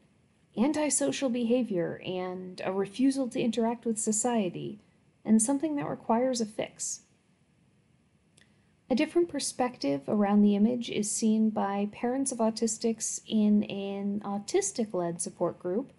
antisocial 0.56 1.28
behavior 1.28 2.00
and 2.04 2.60
a 2.64 2.72
refusal 2.72 3.28
to 3.28 3.40
interact 3.40 3.84
with 3.84 3.98
society, 3.98 4.78
and 5.24 5.40
something 5.42 5.76
that 5.76 5.88
requires 5.88 6.40
a 6.40 6.46
fix. 6.46 7.00
A 8.90 8.94
different 8.94 9.28
perspective 9.28 10.02
around 10.06 10.42
the 10.42 10.54
image 10.54 10.90
is 10.90 11.10
seen 11.10 11.50
by 11.50 11.88
parents 11.90 12.30
of 12.30 12.38
autistics 12.38 13.20
in 13.26 13.64
an 13.64 14.20
autistic 14.20 14.92
led 14.92 15.20
support 15.22 15.58
group, 15.58 15.92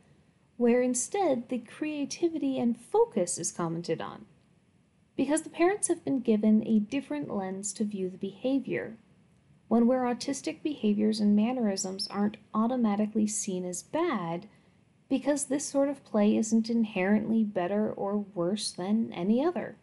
where 0.57 0.81
instead 0.81 1.49
the 1.49 1.57
creativity 1.57 2.59
and 2.59 2.79
focus 2.79 3.37
is 3.37 3.51
commented 3.51 3.99
on. 3.99 4.25
Because 5.17 5.41
the 5.41 5.49
parents 5.49 5.87
have 5.87 6.05
been 6.05 6.19
given 6.19 6.65
a 6.67 6.79
different 6.79 7.33
lens 7.33 7.73
to 7.73 7.83
view 7.83 8.09
the 8.09 8.17
behavior, 8.17 8.97
one 9.67 9.87
where 9.87 10.03
autistic 10.03 10.61
behaviors 10.61 11.19
and 11.19 11.35
mannerisms 11.35 12.07
aren't 12.07 12.37
automatically 12.53 13.27
seen 13.27 13.65
as 13.65 13.83
bad 13.83 14.47
because 15.09 15.45
this 15.45 15.65
sort 15.65 15.89
of 15.89 16.03
play 16.03 16.35
isn't 16.35 16.69
inherently 16.69 17.43
better 17.43 17.91
or 17.91 18.17
worse 18.17 18.71
than 18.71 19.11
any 19.13 19.43
other, 19.43 19.77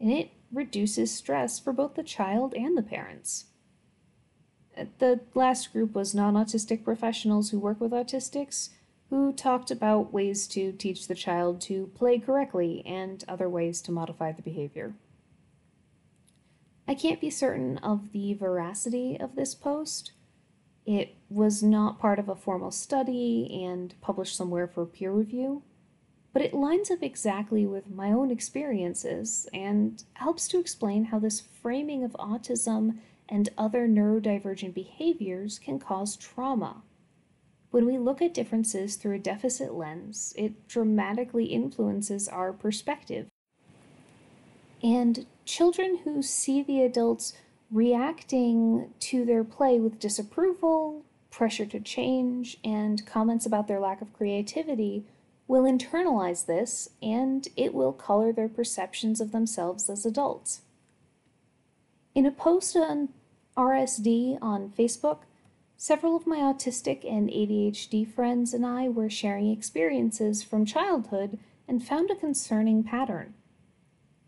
and 0.00 0.10
it 0.10 0.30
reduces 0.52 1.12
stress 1.12 1.58
for 1.58 1.72
both 1.72 1.94
the 1.94 2.02
child 2.02 2.54
and 2.54 2.76
the 2.76 2.82
parents. 2.82 3.46
Uh, 4.76 4.84
the 4.98 5.20
last 5.34 5.72
group 5.72 5.94
was 5.94 6.14
non 6.14 6.34
autistic 6.34 6.84
professionals 6.84 7.50
who 7.50 7.58
work 7.58 7.80
with 7.80 7.92
autistics 7.92 8.70
who 9.10 9.32
talked 9.32 9.70
about 9.70 10.12
ways 10.12 10.46
to 10.48 10.72
teach 10.72 11.06
the 11.06 11.14
child 11.14 11.60
to 11.60 11.90
play 11.94 12.18
correctly 12.18 12.82
and 12.84 13.24
other 13.28 13.48
ways 13.48 13.80
to 13.80 13.92
modify 13.92 14.32
the 14.32 14.42
behavior. 14.42 14.94
I 16.88 16.94
can't 16.94 17.20
be 17.20 17.30
certain 17.30 17.78
of 17.78 18.12
the 18.12 18.34
veracity 18.34 19.18
of 19.18 19.34
this 19.34 19.54
post. 19.54 20.12
It 20.84 21.16
was 21.28 21.62
not 21.62 21.98
part 21.98 22.18
of 22.18 22.28
a 22.28 22.36
formal 22.36 22.70
study 22.70 23.62
and 23.64 23.94
published 24.00 24.36
somewhere 24.36 24.68
for 24.68 24.86
peer 24.86 25.10
review, 25.10 25.62
but 26.32 26.42
it 26.42 26.54
lines 26.54 26.90
up 26.90 27.02
exactly 27.02 27.66
with 27.66 27.90
my 27.90 28.12
own 28.12 28.30
experiences 28.30 29.48
and 29.52 30.04
helps 30.14 30.46
to 30.48 30.60
explain 30.60 31.06
how 31.06 31.18
this 31.18 31.40
framing 31.40 32.04
of 32.04 32.12
autism 32.12 32.98
and 33.28 33.48
other 33.58 33.88
neurodivergent 33.88 34.72
behaviors 34.72 35.58
can 35.58 35.80
cause 35.80 36.16
trauma. 36.16 36.82
When 37.72 37.84
we 37.84 37.98
look 37.98 38.22
at 38.22 38.32
differences 38.32 38.94
through 38.94 39.16
a 39.16 39.18
deficit 39.18 39.74
lens, 39.74 40.32
it 40.36 40.68
dramatically 40.68 41.46
influences 41.46 42.28
our 42.28 42.52
perspective. 42.52 43.26
And 44.82 45.26
children 45.46 46.00
who 46.04 46.22
see 46.22 46.62
the 46.62 46.82
adults 46.82 47.32
reacting 47.70 48.92
to 49.00 49.24
their 49.24 49.44
play 49.44 49.80
with 49.80 49.98
disapproval, 49.98 51.04
pressure 51.30 51.66
to 51.66 51.80
change, 51.80 52.58
and 52.64 53.06
comments 53.06 53.46
about 53.46 53.68
their 53.68 53.80
lack 53.80 54.02
of 54.02 54.12
creativity 54.12 55.04
will 55.48 55.62
internalize 55.62 56.46
this 56.46 56.90
and 57.00 57.48
it 57.56 57.72
will 57.72 57.92
color 57.92 58.32
their 58.32 58.48
perceptions 58.48 59.20
of 59.20 59.32
themselves 59.32 59.88
as 59.88 60.04
adults. 60.04 60.62
In 62.14 62.26
a 62.26 62.30
post 62.30 62.76
on 62.76 63.10
RSD 63.56 64.38
on 64.42 64.72
Facebook, 64.76 65.20
several 65.76 66.16
of 66.16 66.26
my 66.26 66.38
autistic 66.38 67.04
and 67.10 67.28
ADHD 67.28 68.06
friends 68.06 68.52
and 68.52 68.66
I 68.66 68.88
were 68.88 69.10
sharing 69.10 69.50
experiences 69.50 70.42
from 70.42 70.64
childhood 70.64 71.38
and 71.68 71.86
found 71.86 72.10
a 72.10 72.16
concerning 72.16 72.82
pattern 72.82 73.34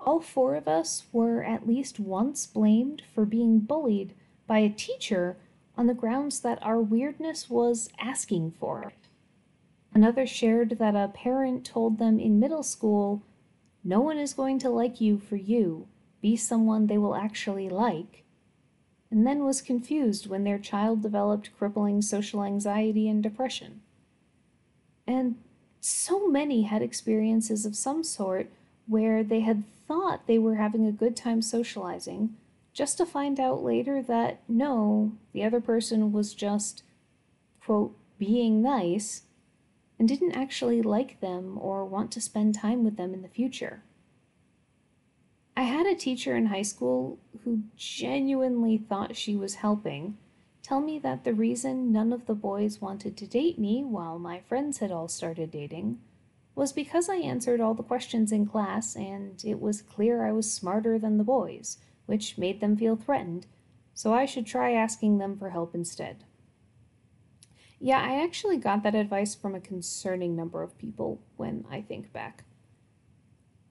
all 0.08 0.20
four 0.20 0.54
of 0.54 0.66
us 0.66 1.04
were 1.12 1.44
at 1.44 1.68
least 1.68 2.00
once 2.00 2.46
blamed 2.46 3.02
for 3.14 3.26
being 3.26 3.58
bullied 3.58 4.14
by 4.46 4.58
a 4.60 4.70
teacher 4.70 5.36
on 5.76 5.86
the 5.86 5.92
grounds 5.92 6.40
that 6.40 6.58
our 6.62 6.80
weirdness 6.80 7.50
was 7.50 7.90
asking 7.98 8.50
for 8.58 8.82
it. 8.84 8.94
Another 9.92 10.26
shared 10.26 10.78
that 10.78 10.96
a 10.96 11.08
parent 11.08 11.62
told 11.62 11.98
them 11.98 12.18
in 12.18 12.40
middle 12.40 12.62
school, 12.62 13.22
No 13.84 14.00
one 14.00 14.16
is 14.16 14.32
going 14.32 14.58
to 14.60 14.70
like 14.70 14.98
you 14.98 15.18
for 15.18 15.36
you. 15.36 15.86
Be 16.22 16.36
someone 16.36 16.86
they 16.86 16.96
will 16.96 17.14
actually 17.14 17.68
like. 17.68 18.24
And 19.10 19.26
then 19.26 19.44
was 19.44 19.60
confused 19.60 20.26
when 20.26 20.42
their 20.42 20.58
child 20.58 21.02
developed 21.02 21.50
crippling 21.58 22.00
social 22.00 22.42
anxiety 22.42 23.10
and 23.10 23.22
depression. 23.22 23.82
And 25.06 25.36
so 25.80 26.26
many 26.26 26.62
had 26.62 26.80
experiences 26.80 27.66
of 27.66 27.76
some 27.76 28.02
sort 28.02 28.50
where 28.88 29.22
they 29.22 29.40
had 29.40 29.64
thought 29.86 30.26
they 30.26 30.38
were 30.38 30.56
having 30.56 30.86
a 30.86 30.92
good 30.92 31.16
time 31.16 31.42
socializing, 31.42 32.34
just 32.72 32.98
to 32.98 33.06
find 33.06 33.38
out 33.38 33.62
later 33.62 34.02
that 34.02 34.40
no, 34.48 35.12
the 35.32 35.44
other 35.44 35.60
person 35.60 36.12
was 36.12 36.34
just, 36.34 36.82
quote, 37.64 37.94
being 38.18 38.62
nice, 38.62 39.22
and 39.98 40.08
didn't 40.08 40.36
actually 40.36 40.80
like 40.80 41.20
them 41.20 41.58
or 41.60 41.84
want 41.84 42.10
to 42.12 42.20
spend 42.20 42.54
time 42.54 42.84
with 42.84 42.96
them 42.96 43.12
in 43.12 43.22
the 43.22 43.28
future. 43.28 43.82
I 45.56 45.62
had 45.62 45.86
a 45.86 45.94
teacher 45.94 46.36
in 46.36 46.46
high 46.46 46.62
school 46.62 47.18
who 47.44 47.64
genuinely 47.76 48.78
thought 48.78 49.16
she 49.16 49.34
was 49.34 49.56
helping 49.56 50.16
tell 50.62 50.80
me 50.80 50.98
that 51.00 51.24
the 51.24 51.34
reason 51.34 51.90
none 51.90 52.12
of 52.12 52.26
the 52.26 52.34
boys 52.34 52.80
wanted 52.80 53.16
to 53.16 53.26
date 53.26 53.58
me 53.58 53.82
while 53.82 54.18
my 54.18 54.40
friends 54.40 54.78
had 54.78 54.92
all 54.92 55.08
started 55.08 55.50
dating 55.50 55.98
was 56.58 56.72
because 56.72 57.08
I 57.08 57.18
answered 57.18 57.60
all 57.60 57.74
the 57.74 57.84
questions 57.84 58.32
in 58.32 58.44
class 58.44 58.96
and 58.96 59.40
it 59.44 59.60
was 59.60 59.80
clear 59.80 60.26
I 60.26 60.32
was 60.32 60.52
smarter 60.52 60.98
than 60.98 61.16
the 61.16 61.22
boys, 61.22 61.78
which 62.06 62.36
made 62.36 62.60
them 62.60 62.76
feel 62.76 62.96
threatened, 62.96 63.46
so 63.94 64.12
I 64.12 64.26
should 64.26 64.44
try 64.44 64.72
asking 64.72 65.18
them 65.18 65.38
for 65.38 65.50
help 65.50 65.72
instead. 65.72 66.24
Yeah, 67.78 68.00
I 68.00 68.24
actually 68.24 68.56
got 68.56 68.82
that 68.82 68.96
advice 68.96 69.36
from 69.36 69.54
a 69.54 69.60
concerning 69.60 70.34
number 70.34 70.64
of 70.64 70.76
people 70.76 71.22
when 71.36 71.64
I 71.70 71.80
think 71.80 72.12
back. 72.12 72.42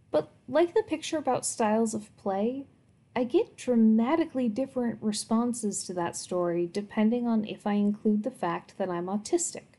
But 0.10 0.32
like 0.48 0.74
the 0.74 0.82
picture 0.82 1.17
about 1.17 1.46
styles 1.46 1.94
of 1.94 2.15
play, 2.15 2.67
I 3.13 3.25
get 3.25 3.58
dramatically 3.58 4.48
different 4.48 5.00
responses 5.01 5.84
to 5.84 5.94
that 5.96 6.15
story 6.15 6.70
depending 6.72 7.27
on 7.27 7.44
if 7.44 7.67
I 7.67 7.74
include 7.74 8.24
the 8.24 8.32
fact 8.32 8.77
that 8.77 8.89
I'm 8.89 9.08
autistic 9.08 9.76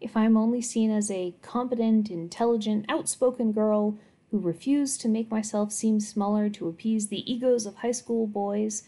if 0.00 0.16
I'm 0.16 0.36
only 0.36 0.62
seen 0.62 0.90
as 0.90 1.10
a 1.10 1.34
competent, 1.42 2.10
intelligent, 2.10 2.86
outspoken 2.88 3.52
girl 3.52 3.98
who 4.30 4.38
refused 4.38 5.00
to 5.00 5.08
make 5.08 5.30
myself 5.30 5.72
seem 5.72 6.00
smaller 6.00 6.48
to 6.50 6.68
appease 6.68 7.08
the 7.08 7.30
egos 7.30 7.66
of 7.66 7.76
high 7.76 7.92
school 7.92 8.26
boys, 8.26 8.84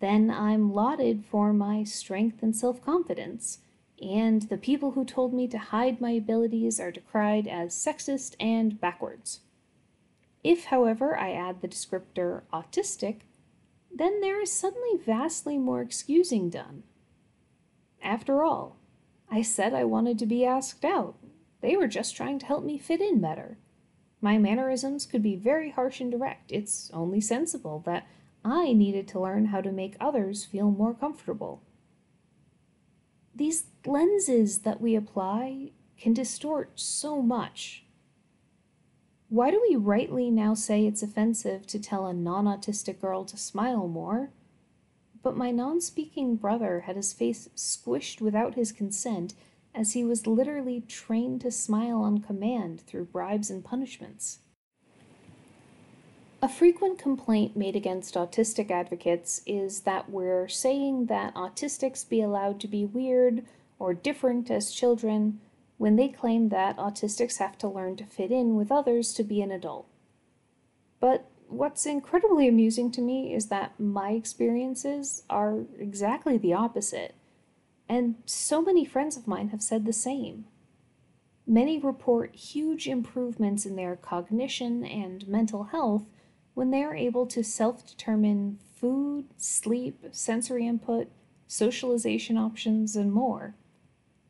then 0.00 0.30
I'm 0.30 0.72
lauded 0.72 1.24
for 1.24 1.52
my 1.52 1.84
strength 1.84 2.42
and 2.42 2.54
self 2.54 2.82
confidence, 2.84 3.58
and 4.02 4.42
the 4.42 4.56
people 4.56 4.92
who 4.92 5.04
told 5.04 5.32
me 5.32 5.46
to 5.48 5.58
hide 5.58 6.00
my 6.00 6.10
abilities 6.10 6.80
are 6.80 6.90
decried 6.90 7.46
as 7.46 7.74
sexist 7.74 8.34
and 8.40 8.80
backwards. 8.80 9.40
If, 10.42 10.64
however, 10.66 11.18
I 11.18 11.32
add 11.32 11.60
the 11.60 11.68
descriptor 11.68 12.42
autistic, 12.52 13.20
then 13.94 14.20
there 14.20 14.40
is 14.40 14.50
suddenly 14.50 14.96
vastly 15.04 15.58
more 15.58 15.82
excusing 15.82 16.48
done. 16.48 16.82
After 18.02 18.42
all, 18.42 18.76
I 19.30 19.42
said 19.42 19.72
I 19.72 19.84
wanted 19.84 20.18
to 20.18 20.26
be 20.26 20.44
asked 20.44 20.84
out. 20.84 21.16
They 21.60 21.76
were 21.76 21.86
just 21.86 22.16
trying 22.16 22.38
to 22.40 22.46
help 22.46 22.64
me 22.64 22.78
fit 22.78 23.00
in 23.00 23.20
better. 23.20 23.58
My 24.20 24.38
mannerisms 24.38 25.06
could 25.06 25.22
be 25.22 25.36
very 25.36 25.70
harsh 25.70 26.00
and 26.00 26.10
direct. 26.10 26.50
It's 26.52 26.90
only 26.92 27.20
sensible 27.20 27.82
that 27.86 28.06
I 28.44 28.72
needed 28.72 29.06
to 29.08 29.20
learn 29.20 29.46
how 29.46 29.60
to 29.60 29.72
make 29.72 29.96
others 30.00 30.44
feel 30.44 30.70
more 30.70 30.94
comfortable. 30.94 31.62
These 33.34 33.64
lenses 33.86 34.58
that 34.60 34.80
we 34.80 34.94
apply 34.94 35.70
can 35.98 36.12
distort 36.12 36.72
so 36.74 37.22
much. 37.22 37.84
Why 39.28 39.50
do 39.50 39.64
we 39.68 39.76
rightly 39.76 40.30
now 40.30 40.54
say 40.54 40.86
it's 40.86 41.02
offensive 41.02 41.66
to 41.68 41.78
tell 41.78 42.06
a 42.06 42.12
non 42.12 42.46
autistic 42.46 43.00
girl 43.00 43.24
to 43.26 43.36
smile 43.36 43.86
more? 43.86 44.30
But 45.22 45.36
my 45.36 45.50
non 45.50 45.80
speaking 45.80 46.36
brother 46.36 46.80
had 46.80 46.96
his 46.96 47.12
face 47.12 47.48
squished 47.54 48.20
without 48.20 48.54
his 48.54 48.72
consent 48.72 49.34
as 49.74 49.92
he 49.92 50.04
was 50.04 50.26
literally 50.26 50.80
trained 50.80 51.42
to 51.42 51.50
smile 51.50 52.02
on 52.02 52.18
command 52.18 52.80
through 52.80 53.04
bribes 53.06 53.50
and 53.50 53.64
punishments. 53.64 54.38
A 56.42 56.48
frequent 56.48 56.98
complaint 56.98 57.54
made 57.54 57.76
against 57.76 58.14
autistic 58.14 58.70
advocates 58.70 59.42
is 59.46 59.80
that 59.80 60.08
we're 60.08 60.48
saying 60.48 61.06
that 61.06 61.34
autistics 61.34 62.08
be 62.08 62.22
allowed 62.22 62.60
to 62.60 62.68
be 62.68 62.86
weird 62.86 63.44
or 63.78 63.92
different 63.92 64.50
as 64.50 64.72
children 64.72 65.38
when 65.76 65.96
they 65.96 66.08
claim 66.08 66.48
that 66.48 66.78
autistics 66.78 67.38
have 67.38 67.58
to 67.58 67.68
learn 67.68 67.96
to 67.96 68.04
fit 68.04 68.30
in 68.30 68.56
with 68.56 68.72
others 68.72 69.12
to 69.14 69.22
be 69.22 69.42
an 69.42 69.50
adult. 69.50 69.86
But 70.98 71.26
what's 71.50 71.84
incredibly 71.84 72.48
amusing 72.48 72.90
to 72.92 73.00
me 73.00 73.34
is 73.34 73.46
that 73.46 73.78
my 73.78 74.10
experiences 74.10 75.24
are 75.28 75.64
exactly 75.78 76.38
the 76.38 76.54
opposite, 76.54 77.14
and 77.88 78.14
so 78.24 78.62
many 78.62 78.84
friends 78.84 79.16
of 79.16 79.26
mine 79.26 79.48
have 79.48 79.62
said 79.62 79.84
the 79.84 79.92
same. 79.92 80.44
Many 81.46 81.78
report 81.78 82.34
huge 82.34 82.86
improvements 82.86 83.66
in 83.66 83.74
their 83.74 83.96
cognition 83.96 84.84
and 84.84 85.26
mental 85.26 85.64
health 85.64 86.04
when 86.54 86.70
they 86.70 86.84
are 86.84 86.94
able 86.94 87.26
to 87.26 87.42
self 87.42 87.86
determine 87.86 88.58
food, 88.76 89.26
sleep, 89.36 90.06
sensory 90.12 90.66
input, 90.66 91.08
socialization 91.46 92.38
options, 92.38 92.94
and 92.94 93.12
more. 93.12 93.56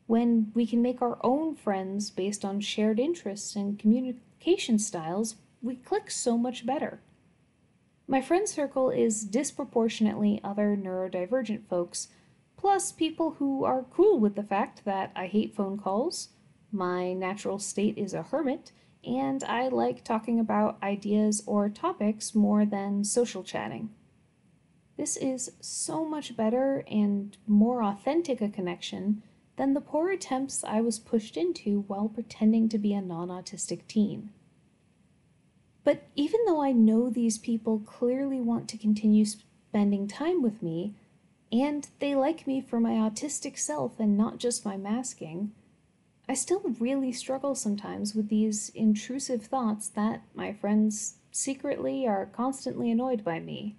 When 0.07 0.51
we 0.55 0.65
can 0.65 0.81
make 0.81 1.01
our 1.01 1.19
own 1.23 1.55
friends 1.55 2.09
based 2.09 2.43
on 2.43 2.59
shared 2.59 2.99
interests 2.99 3.55
and 3.55 3.77
communication 3.77 4.79
styles, 4.79 5.35
we 5.61 5.75
click 5.75 6.09
so 6.09 6.37
much 6.37 6.65
better. 6.65 6.99
My 8.11 8.19
friend 8.19 8.45
circle 8.45 8.89
is 8.89 9.23
disproportionately 9.23 10.41
other 10.43 10.75
neurodivergent 10.75 11.65
folks, 11.69 12.09
plus 12.57 12.91
people 12.91 13.35
who 13.39 13.63
are 13.63 13.85
cool 13.89 14.19
with 14.19 14.35
the 14.35 14.43
fact 14.43 14.83
that 14.83 15.13
I 15.15 15.27
hate 15.27 15.55
phone 15.55 15.77
calls, 15.77 16.27
my 16.73 17.13
natural 17.13 17.57
state 17.57 17.97
is 17.97 18.13
a 18.13 18.23
hermit, 18.23 18.73
and 19.05 19.45
I 19.45 19.69
like 19.69 20.03
talking 20.03 20.41
about 20.41 20.77
ideas 20.83 21.41
or 21.45 21.69
topics 21.69 22.35
more 22.35 22.65
than 22.65 23.05
social 23.05 23.43
chatting. 23.43 23.91
This 24.97 25.15
is 25.15 25.53
so 25.61 26.03
much 26.03 26.35
better 26.35 26.83
and 26.91 27.37
more 27.47 27.81
authentic 27.81 28.41
a 28.41 28.49
connection 28.49 29.23
than 29.55 29.73
the 29.73 29.79
poor 29.79 30.11
attempts 30.11 30.65
I 30.65 30.81
was 30.81 30.99
pushed 30.99 31.37
into 31.37 31.85
while 31.87 32.09
pretending 32.09 32.67
to 32.67 32.77
be 32.77 32.93
a 32.93 33.01
non 33.01 33.29
autistic 33.29 33.87
teen. 33.87 34.31
But 35.83 36.03
even 36.15 36.39
though 36.45 36.61
I 36.61 36.71
know 36.71 37.09
these 37.09 37.37
people 37.37 37.79
clearly 37.79 38.39
want 38.39 38.67
to 38.69 38.77
continue 38.77 39.25
spending 39.25 40.07
time 40.07 40.41
with 40.41 40.61
me, 40.61 40.93
and 41.51 41.87
they 41.99 42.15
like 42.15 42.47
me 42.47 42.61
for 42.61 42.79
my 42.79 42.91
autistic 42.91 43.57
self 43.57 43.99
and 43.99 44.17
not 44.17 44.37
just 44.37 44.65
my 44.65 44.77
masking, 44.77 45.51
I 46.29 46.33
still 46.33 46.61
really 46.79 47.11
struggle 47.11 47.55
sometimes 47.55 48.15
with 48.15 48.29
these 48.29 48.69
intrusive 48.69 49.43
thoughts 49.45 49.89
that 49.89 50.21
my 50.33 50.53
friends 50.53 51.15
secretly 51.31 52.07
are 52.07 52.27
constantly 52.27 52.91
annoyed 52.91 53.23
by 53.23 53.39
me. 53.39 53.75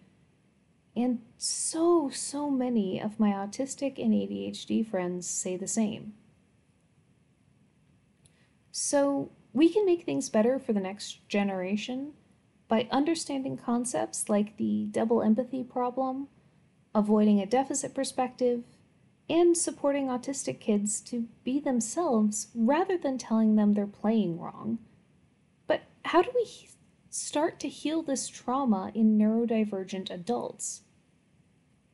And 0.95 1.21
so, 1.39 2.11
so 2.11 2.51
many 2.51 3.01
of 3.01 3.19
my 3.19 3.31
autistic 3.31 3.99
and 3.99 4.13
ADHD 4.13 4.87
friends 4.87 5.27
say 5.27 5.57
the 5.57 5.69
same. 5.69 6.13
So, 8.71 9.31
we 9.53 9.69
can 9.69 9.85
make 9.85 10.05
things 10.05 10.29
better 10.29 10.59
for 10.59 10.73
the 10.73 10.81
next 10.81 11.29
generation 11.29 12.13
by 12.69 12.89
understanding 12.91 13.57
concepts 13.57 14.29
like 14.29 14.57
the 14.57 14.87
double 14.91 15.23
empathy 15.23 15.63
problem, 15.63 16.29
avoiding 16.95 17.41
a 17.41 17.47
deficit 17.47 17.95
perspective, 17.95 18.65
and 19.29 19.57
supporting 19.57 20.07
autistic 20.07 20.59
kids 20.59 21.01
to 21.01 21.29
be 21.45 21.61
themselves 21.61 22.49
rather 22.55 22.97
than 22.97 23.19
telling 23.19 23.57
them 23.57 23.75
they're 23.75 23.87
playing 23.87 24.39
wrong. 24.39 24.79
But 25.67 25.83
how 26.07 26.23
do 26.23 26.31
we 26.35 26.69
start 27.11 27.61
to 27.61 27.69
heal 27.69 28.03
this 28.03 28.29
trauma 28.29 28.91
in 28.95 29.19
neurodivergent 29.19 30.11
adults? 30.11 30.83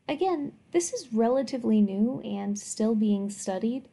Again, 0.08 0.52
this 0.70 0.92
is 0.92 1.12
relatively 1.12 1.82
new 1.82 2.20
and 2.24 2.58
still 2.58 2.94
being 2.94 3.28
studied, 3.30 3.88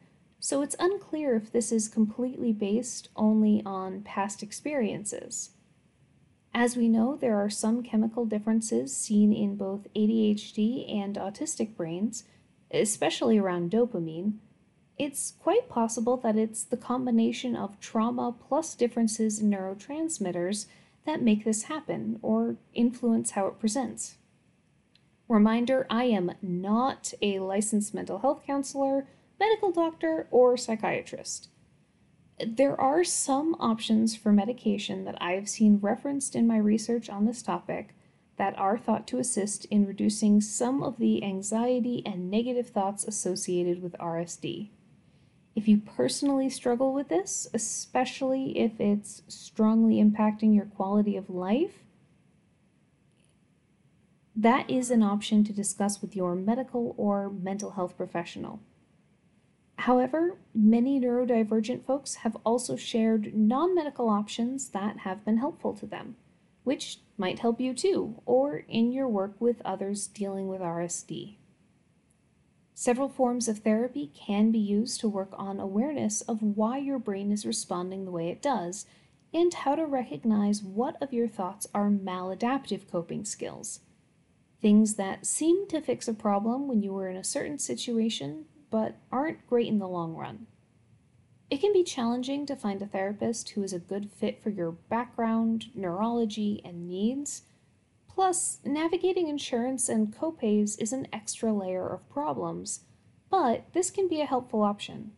so 0.46 0.62
it's 0.62 0.76
unclear 0.78 1.34
if 1.34 1.50
this 1.50 1.72
is 1.72 1.88
completely 1.88 2.52
based 2.52 3.08
only 3.16 3.62
on 3.66 4.02
past 4.02 4.42
experiences. 4.44 5.50
As 6.54 6.76
we 6.76 6.88
know, 6.88 7.16
there 7.16 7.36
are 7.36 7.50
some 7.50 7.82
chemical 7.82 8.24
differences 8.24 8.96
seen 8.96 9.32
in 9.32 9.56
both 9.56 9.88
ADHD 9.96 10.88
and 10.88 11.16
autistic 11.16 11.74
brains 11.74 12.24
especially 12.70 13.38
around 13.38 13.70
dopamine, 13.70 14.34
it's 14.98 15.32
quite 15.42 15.68
possible 15.68 16.16
that 16.18 16.36
it's 16.36 16.62
the 16.64 16.76
combination 16.76 17.54
of 17.54 17.78
trauma 17.80 18.34
plus 18.48 18.74
differences 18.74 19.40
in 19.40 19.50
neurotransmitters 19.50 20.66
that 21.04 21.22
make 21.22 21.44
this 21.44 21.64
happen 21.64 22.18
or 22.22 22.56
influence 22.74 23.32
how 23.32 23.46
it 23.46 23.60
presents. 23.60 24.16
Reminder 25.28 25.86
I 25.90 26.04
am 26.04 26.32
not 26.40 27.12
a 27.20 27.40
licensed 27.40 27.94
mental 27.94 28.18
health 28.20 28.42
counselor, 28.46 29.06
medical 29.38 29.72
doctor, 29.72 30.26
or 30.30 30.56
psychiatrist. 30.56 31.48
There 32.44 32.78
are 32.80 33.02
some 33.04 33.56
options 33.58 34.14
for 34.14 34.32
medication 34.32 35.04
that 35.04 35.16
I 35.20 35.32
have 35.32 35.48
seen 35.48 35.78
referenced 35.80 36.36
in 36.36 36.46
my 36.46 36.58
research 36.58 37.08
on 37.08 37.24
this 37.24 37.42
topic 37.42 37.94
that 38.36 38.58
are 38.58 38.76
thought 38.76 39.06
to 39.08 39.18
assist 39.18 39.64
in 39.66 39.86
reducing 39.86 40.40
some 40.40 40.82
of 40.82 40.98
the 40.98 41.24
anxiety 41.24 42.02
and 42.04 42.30
negative 42.30 42.68
thoughts 42.68 43.04
associated 43.04 43.82
with 43.82 43.96
RSD. 43.98 44.68
If 45.54 45.66
you 45.66 45.78
personally 45.78 46.50
struggle 46.50 46.92
with 46.92 47.08
this, 47.08 47.48
especially 47.54 48.58
if 48.58 48.78
it's 48.78 49.22
strongly 49.26 50.02
impacting 50.02 50.54
your 50.54 50.66
quality 50.66 51.16
of 51.16 51.30
life, 51.30 51.82
that 54.34 54.68
is 54.68 54.90
an 54.90 55.02
option 55.02 55.44
to 55.44 55.52
discuss 55.54 56.02
with 56.02 56.14
your 56.14 56.34
medical 56.34 56.94
or 56.98 57.30
mental 57.30 57.70
health 57.70 57.96
professional. 57.96 58.60
However, 59.78 60.38
many 60.54 61.00
neurodivergent 61.00 61.84
folks 61.84 62.16
have 62.16 62.36
also 62.44 62.76
shared 62.76 63.34
non 63.34 63.74
medical 63.74 64.08
options 64.08 64.70
that 64.70 65.00
have 65.00 65.24
been 65.24 65.38
helpful 65.38 65.74
to 65.74 65.86
them 65.86 66.16
which 66.66 66.98
might 67.16 67.38
help 67.38 67.60
you 67.60 67.72
too, 67.72 68.20
or 68.26 68.64
in 68.68 68.90
your 68.90 69.06
work 69.06 69.36
with 69.38 69.62
others 69.64 70.08
dealing 70.08 70.48
with 70.48 70.60
RSD. 70.60 71.36
Several 72.74 73.08
forms 73.08 73.46
of 73.46 73.58
therapy 73.58 74.10
can 74.12 74.50
be 74.50 74.58
used 74.58 74.98
to 74.98 75.08
work 75.08 75.32
on 75.34 75.60
awareness 75.60 76.22
of 76.22 76.42
why 76.42 76.78
your 76.78 76.98
brain 76.98 77.30
is 77.30 77.46
responding 77.46 78.04
the 78.04 78.10
way 78.10 78.30
it 78.30 78.42
does, 78.42 78.84
and 79.32 79.54
how 79.54 79.76
to 79.76 79.86
recognize 79.86 80.60
what 80.60 81.00
of 81.00 81.12
your 81.12 81.28
thoughts 81.28 81.68
are 81.72 81.88
maladaptive 81.88 82.90
coping 82.90 83.24
skills. 83.24 83.78
Things 84.60 84.96
that 84.96 85.24
seem 85.24 85.68
to 85.68 85.80
fix 85.80 86.08
a 86.08 86.14
problem 86.14 86.66
when 86.66 86.82
you 86.82 86.92
were 86.92 87.08
in 87.08 87.16
a 87.16 87.22
certain 87.22 87.60
situation, 87.60 88.46
but 88.70 88.96
aren't 89.10 89.46
great 89.46 89.68
in 89.68 89.78
the 89.78 89.88
long 89.88 90.14
run. 90.14 90.46
It 91.48 91.60
can 91.60 91.72
be 91.72 91.84
challenging 91.84 92.44
to 92.46 92.56
find 92.56 92.82
a 92.82 92.86
therapist 92.86 93.50
who 93.50 93.62
is 93.62 93.72
a 93.72 93.78
good 93.78 94.10
fit 94.10 94.42
for 94.42 94.50
your 94.50 94.72
background, 94.72 95.66
neurology, 95.74 96.60
and 96.64 96.88
needs. 96.88 97.42
Plus, 98.08 98.58
navigating 98.64 99.28
insurance 99.28 99.88
and 99.88 100.16
copays 100.16 100.80
is 100.80 100.92
an 100.92 101.06
extra 101.12 101.52
layer 101.52 101.86
of 101.86 102.08
problems, 102.08 102.80
but 103.30 103.64
this 103.74 103.90
can 103.90 104.08
be 104.08 104.20
a 104.20 104.26
helpful 104.26 104.62
option. 104.62 105.12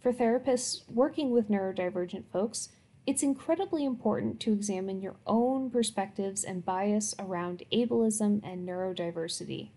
For 0.00 0.12
therapists 0.12 0.82
working 0.88 1.30
with 1.30 1.50
neurodivergent 1.50 2.24
folks, 2.32 2.70
it's 3.06 3.22
incredibly 3.22 3.84
important 3.84 4.40
to 4.40 4.52
examine 4.52 5.02
your 5.02 5.16
own 5.26 5.70
perspectives 5.70 6.44
and 6.44 6.64
bias 6.64 7.14
around 7.18 7.64
ableism 7.72 8.40
and 8.44 8.66
neurodiversity. 8.66 9.70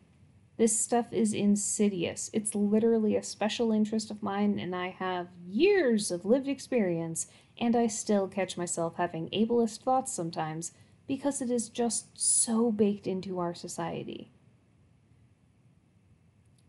This 0.57 0.79
stuff 0.79 1.11
is 1.11 1.33
insidious. 1.33 2.29
It's 2.31 2.55
literally 2.55 3.15
a 3.15 3.23
special 3.23 3.71
interest 3.71 4.09
of 4.09 4.23
mine, 4.23 4.57
and 4.57 4.73
I 4.73 4.89
have 4.89 5.27
years 5.45 6.11
of 6.11 6.25
lived 6.25 6.47
experience, 6.47 7.27
and 7.59 7.75
I 7.75 7.87
still 7.87 8.27
catch 8.27 8.57
myself 8.57 8.95
having 8.95 9.29
ableist 9.29 9.79
thoughts 9.79 10.13
sometimes 10.13 10.71
because 11.07 11.41
it 11.41 11.51
is 11.51 11.69
just 11.69 12.19
so 12.19 12.71
baked 12.71 13.05
into 13.05 13.39
our 13.39 13.53
society. 13.53 14.31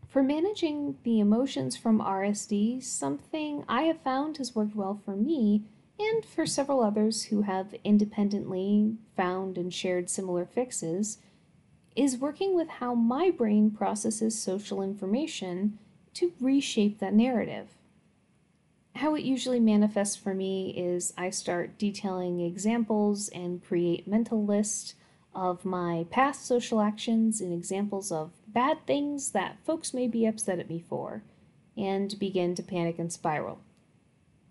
For 0.07 0.21
managing 0.21 0.97
the 1.03 1.19
emotions 1.19 1.77
from 1.77 1.99
RSD, 1.99 2.83
something 2.83 3.63
I 3.69 3.83
have 3.83 4.01
found 4.01 4.37
has 4.37 4.55
worked 4.55 4.75
well 4.75 4.99
for 5.05 5.15
me 5.15 5.63
and 5.99 6.25
for 6.25 6.45
several 6.45 6.81
others 6.81 7.25
who 7.25 7.43
have 7.43 7.75
independently 7.83 8.97
found 9.15 9.57
and 9.57 9.73
shared 9.73 10.09
similar 10.09 10.45
fixes 10.45 11.17
is 11.97 12.17
working 12.17 12.55
with 12.55 12.69
how 12.69 12.93
my 12.93 13.31
brain 13.31 13.71
processes 13.71 14.39
social 14.39 14.81
information 14.81 15.79
to 16.13 16.31
reshape 16.39 16.99
that 16.99 17.13
narrative. 17.13 17.69
How 18.95 19.15
it 19.15 19.23
usually 19.23 19.59
manifests 19.59 20.15
for 20.15 20.33
me 20.33 20.73
is 20.77 21.13
I 21.17 21.31
start 21.31 21.77
detailing 21.77 22.39
examples 22.39 23.29
and 23.29 23.63
create 23.63 24.07
mental 24.07 24.45
lists 24.45 24.95
of 25.33 25.65
my 25.65 26.05
past 26.09 26.45
social 26.45 26.81
actions 26.81 27.41
and 27.41 27.53
examples 27.53 28.11
of 28.11 28.31
bad 28.47 28.85
things 28.87 29.31
that 29.31 29.57
folks 29.63 29.93
may 29.93 30.07
be 30.07 30.25
upset 30.25 30.59
at 30.59 30.69
me 30.69 30.79
for, 30.79 31.23
and 31.75 32.17
begin 32.17 32.55
to 32.55 32.63
panic 32.63 32.97
and 32.97 33.13
spiral. 33.13 33.59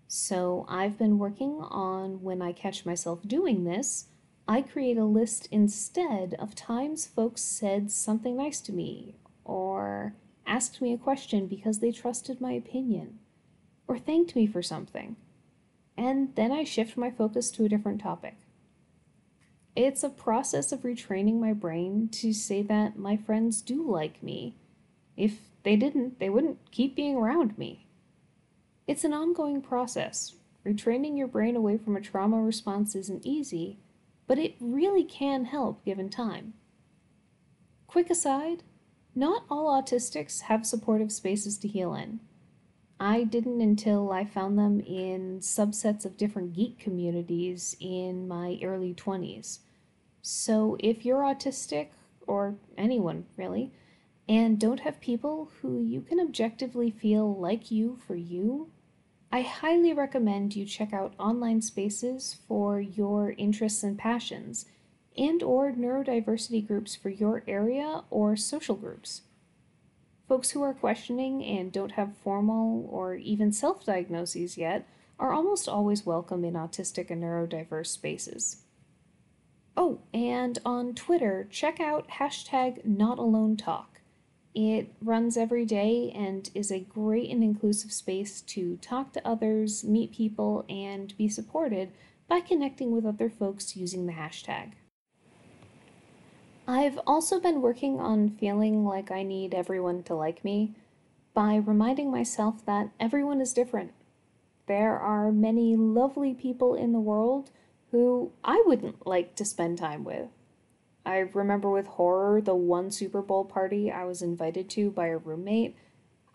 So 0.07 0.65
I've 0.69 0.97
been 0.97 1.17
working 1.17 1.59
on 1.61 2.21
when 2.21 2.41
I 2.41 2.53
catch 2.53 2.85
myself 2.85 3.19
doing 3.27 3.65
this, 3.65 4.05
I 4.47 4.61
create 4.61 4.97
a 4.97 5.03
list 5.03 5.49
instead 5.51 6.33
of 6.39 6.55
times 6.55 7.05
folks 7.05 7.41
said 7.41 7.91
something 7.91 8.37
nice 8.37 8.61
to 8.61 8.71
me, 8.71 9.15
or 9.43 10.15
asked 10.45 10.81
me 10.81 10.93
a 10.93 10.97
question 10.97 11.47
because 11.47 11.79
they 11.79 11.91
trusted 11.91 12.39
my 12.39 12.53
opinion, 12.53 13.19
or 13.87 13.97
thanked 13.97 14.35
me 14.35 14.47
for 14.47 14.61
something. 14.61 15.17
And 15.97 16.33
then 16.35 16.51
I 16.51 16.63
shift 16.63 16.95
my 16.95 17.11
focus 17.11 17.51
to 17.51 17.65
a 17.65 17.69
different 17.69 17.99
topic. 17.99 18.37
It's 19.75 20.03
a 20.03 20.09
process 20.09 20.71
of 20.71 20.81
retraining 20.81 21.39
my 21.39 21.53
brain 21.53 22.07
to 22.13 22.33
say 22.33 22.61
that 22.63 22.97
my 22.97 23.17
friends 23.17 23.61
do 23.61 23.87
like 23.87 24.23
me. 24.23 24.55
If 25.17 25.39
they 25.63 25.75
didn't, 25.75 26.19
they 26.19 26.29
wouldn't 26.29 26.71
keep 26.71 26.95
being 26.95 27.17
around 27.17 27.57
me. 27.57 27.87
It's 28.87 29.03
an 29.03 29.13
ongoing 29.13 29.61
process. 29.61 30.35
Retraining 30.65 31.17
your 31.17 31.27
brain 31.27 31.55
away 31.55 31.77
from 31.77 31.97
a 31.97 32.01
trauma 32.01 32.41
response 32.41 32.95
isn't 32.95 33.25
easy, 33.25 33.79
but 34.27 34.37
it 34.37 34.55
really 34.59 35.03
can 35.03 35.45
help 35.45 35.83
given 35.85 36.09
time. 36.09 36.53
Quick 37.87 38.09
aside 38.09 38.63
not 39.15 39.45
all 39.49 39.81
autistics 39.81 40.41
have 40.41 40.63
supportive 40.63 41.11
spaces 41.11 41.57
to 41.57 41.67
heal 41.67 41.95
in. 41.95 42.19
I 42.99 43.23
didn't 43.23 43.61
until 43.61 44.11
I 44.11 44.25
found 44.25 44.59
them 44.59 44.79
in 44.79 45.39
subsets 45.39 46.05
of 46.05 46.17
different 46.17 46.53
geek 46.53 46.77
communities 46.77 47.75
in 47.79 48.27
my 48.27 48.59
early 48.61 48.93
20s. 48.93 49.59
So 50.21 50.77
if 50.79 51.03
you're 51.03 51.21
autistic, 51.21 51.87
or 52.27 52.55
anyone 52.77 53.25
really, 53.37 53.71
and 54.29 54.59
don't 54.59 54.81
have 54.81 54.99
people 54.99 55.49
who 55.61 55.81
you 55.81 56.01
can 56.01 56.19
objectively 56.19 56.91
feel 56.91 57.35
like 57.35 57.71
you 57.71 57.97
for 58.05 58.15
you, 58.15 58.69
I 59.31 59.41
highly 59.41 59.91
recommend 59.91 60.55
you 60.55 60.65
check 60.65 60.93
out 60.93 61.13
online 61.19 61.61
spaces 61.61 62.37
for 62.47 62.79
your 62.79 63.31
interests 63.37 63.83
and 63.83 63.97
passions 63.97 64.65
and 65.17 65.43
or 65.43 65.71
neurodiversity 65.71 66.65
groups 66.65 66.95
for 66.95 67.09
your 67.09 67.43
area 67.47 68.03
or 68.09 68.37
social 68.37 68.75
groups. 68.75 69.23
Folks 70.29 70.51
who 70.51 70.61
are 70.61 70.73
questioning 70.73 71.43
and 71.43 71.71
don't 71.71 71.93
have 71.93 72.17
formal 72.23 72.87
or 72.89 73.15
even 73.15 73.51
self-diagnoses 73.51 74.57
yet 74.57 74.87
are 75.19 75.33
almost 75.33 75.67
always 75.67 76.05
welcome 76.05 76.45
in 76.45 76.53
autistic 76.53 77.09
and 77.09 77.23
neurodiverse 77.23 77.87
spaces. 77.87 78.63
Oh, 79.75 79.99
and 80.13 80.57
on 80.65 80.93
Twitter, 80.95 81.47
check 81.49 81.79
out 81.79 82.07
hashtag 82.19 82.85
NotAloneTalk. 82.85 83.85
It 84.59 84.91
runs 85.03 85.37
every 85.37 85.65
day 85.65 86.11
and 86.15 86.49
is 86.55 86.71
a 86.71 86.79
great 86.79 87.29
and 87.29 87.43
inclusive 87.43 87.91
space 87.91 88.41
to 88.41 88.77
talk 88.77 89.13
to 89.13 89.27
others, 89.27 89.83
meet 89.83 90.11
people, 90.11 90.65
and 90.67 91.15
be 91.15 91.29
supported 91.29 91.91
by 92.27 92.39
connecting 92.39 92.91
with 92.91 93.05
other 93.05 93.29
folks 93.29 93.77
using 93.77 94.07
the 94.07 94.13
hashtag. 94.13 94.71
I've 96.67 96.97
also 97.05 97.39
been 97.39 97.61
working 97.61 97.99
on 97.99 98.31
feeling 98.31 98.83
like 98.83 99.11
I 99.11 99.21
need 99.21 99.53
everyone 99.53 100.01
to 100.03 100.15
like 100.15 100.43
me 100.43 100.73
by 101.35 101.57
reminding 101.57 102.09
myself 102.09 102.65
that 102.65 102.89
everyone 102.99 103.41
is 103.41 103.53
different. 103.53 103.91
There 104.65 104.97
are 104.97 105.31
many 105.31 105.75
lovely 105.75 106.33
people 106.33 106.73
in 106.73 106.93
the 106.93 106.99
world 106.99 107.51
who 107.91 108.31
I 108.43 108.63
wouldn't 108.65 109.05
like 109.05 109.35
to 109.35 109.45
spend 109.45 109.77
time 109.77 110.03
with. 110.03 110.29
I 111.07 111.19
remember 111.19 111.69
with 111.69 111.87
horror 111.87 112.41
the 112.41 112.53
one 112.53 112.91
Super 112.91 113.21
Bowl 113.21 113.45
party 113.45 113.89
I 113.89 114.03
was 114.03 114.21
invited 114.21 114.69
to 114.71 114.91
by 114.91 115.07
a 115.07 115.17
roommate. 115.17 115.77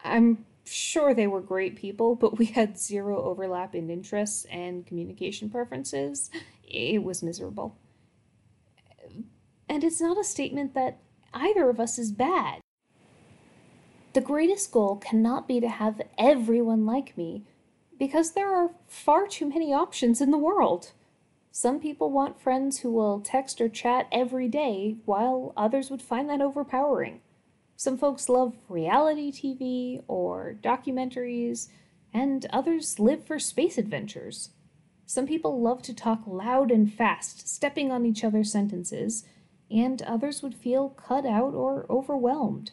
I'm 0.03 0.47
sure 0.65 1.13
they 1.13 1.27
were 1.27 1.43
great 1.43 1.77
people, 1.77 2.15
but 2.23 2.39
we 2.39 2.47
had 2.47 2.79
zero 2.79 3.23
overlap 3.23 3.75
in 3.75 3.91
interests 3.91 4.47
and 4.47 4.87
communication 4.87 5.51
preferences. 5.51 6.31
It 6.67 7.05
was 7.05 7.23
miserable. 7.23 7.77
And 9.69 9.85
it's 9.85 10.01
not 10.01 10.19
a 10.19 10.25
statement 10.25 10.73
that 10.73 11.01
either 11.35 11.69
of 11.69 11.79
us 11.79 11.99
is 11.99 12.11
bad. 12.11 12.61
The 14.15 14.23
greatest 14.23 14.73
goal 14.73 14.97
cannot 14.97 15.47
be 15.47 15.61
to 15.61 15.69
have 15.69 16.01
everyone 16.17 16.87
like 16.87 17.17
me, 17.19 17.45
because 17.99 18.33
there 18.33 18.55
are 18.55 18.71
far 18.87 19.27
too 19.27 19.51
many 19.51 19.73
options 19.75 20.23
in 20.23 20.31
the 20.31 20.39
world. 20.39 20.93
Some 21.55 21.81
people 21.81 22.11
want 22.11 22.41
friends 22.41 22.79
who 22.79 22.91
will 22.91 23.21
text 23.21 23.61
or 23.61 23.69
chat 23.69 24.09
every 24.11 24.49
day, 24.49 24.97
while 25.05 25.53
others 25.55 25.91
would 25.91 26.01
find 26.01 26.31
that 26.31 26.41
overpowering. 26.41 27.21
Some 27.77 27.99
folks 27.99 28.31
love 28.31 28.55
reality 28.71 29.31
TV 29.31 30.03
or 30.09 30.57
documentaries, 30.63 31.69
and 32.13 32.47
others 32.47 32.99
live 32.99 33.27
for 33.27 33.39
space 33.39 33.77
adventures. 33.77 34.51
Some 35.05 35.27
people 35.27 35.61
love 35.61 35.83
to 35.83 35.95
talk 35.95 36.23
loud 36.27 36.71
and 36.71 36.91
fast, 36.91 37.47
stepping 37.47 37.93
on 37.93 38.07
each 38.07 38.25
other's 38.25 38.51
sentences, 38.51 39.27
and 39.71 40.01
others 40.03 40.43
would 40.43 40.55
feel 40.55 40.89
cut 40.89 41.27
out 41.27 41.53
or 41.53 41.85
overwhelmed. 41.91 42.71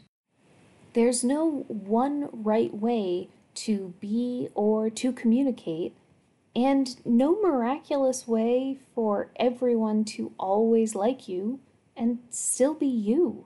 There's 0.94 1.22
no 1.22 1.66
one 1.68 2.30
right 2.32 2.74
way 2.74 3.28
to 3.56 3.94
be 4.00 4.48
or 4.56 4.90
to 4.92 5.12
communicate, 5.12 5.98
and 6.56 6.96
no 7.06 7.40
miraculous 7.42 8.28
way 8.28 8.80
for 8.94 9.32
everyone 9.36 10.04
to 10.04 10.34
always 10.40 10.96
like 10.96 11.28
you 11.28 11.60
and 11.96 12.20
still 12.30 12.74
be 12.74 12.88
you. 12.88 13.46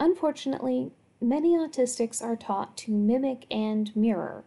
Unfortunately, 0.00 0.92
many 1.20 1.56
autistics 1.56 2.22
are 2.22 2.36
taught 2.36 2.76
to 2.76 2.92
mimic 2.92 3.46
and 3.50 3.94
mirror, 3.94 4.44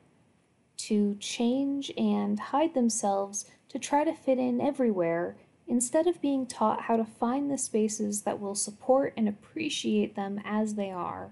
to 0.78 1.16
change 1.16 1.92
and 1.98 2.40
hide 2.40 2.74
themselves 2.74 3.46
to 3.70 3.80
try 3.80 4.04
to 4.04 4.14
fit 4.14 4.38
in 4.38 4.60
everywhere 4.60 5.38
instead 5.68 6.08
of 6.08 6.22
being 6.22 6.46
taught 6.46 6.84
how 6.84 6.96
to 6.96 7.06
find 7.06 7.50
the 7.50 7.58
spaces 7.58 8.22
that 8.22 8.40
will 8.40 8.56
support 8.56 9.14
and 9.18 9.28
appreciate 9.28 10.16
them 10.16 10.40
as 10.46 10.76
they 10.76 10.92
are, 10.92 11.32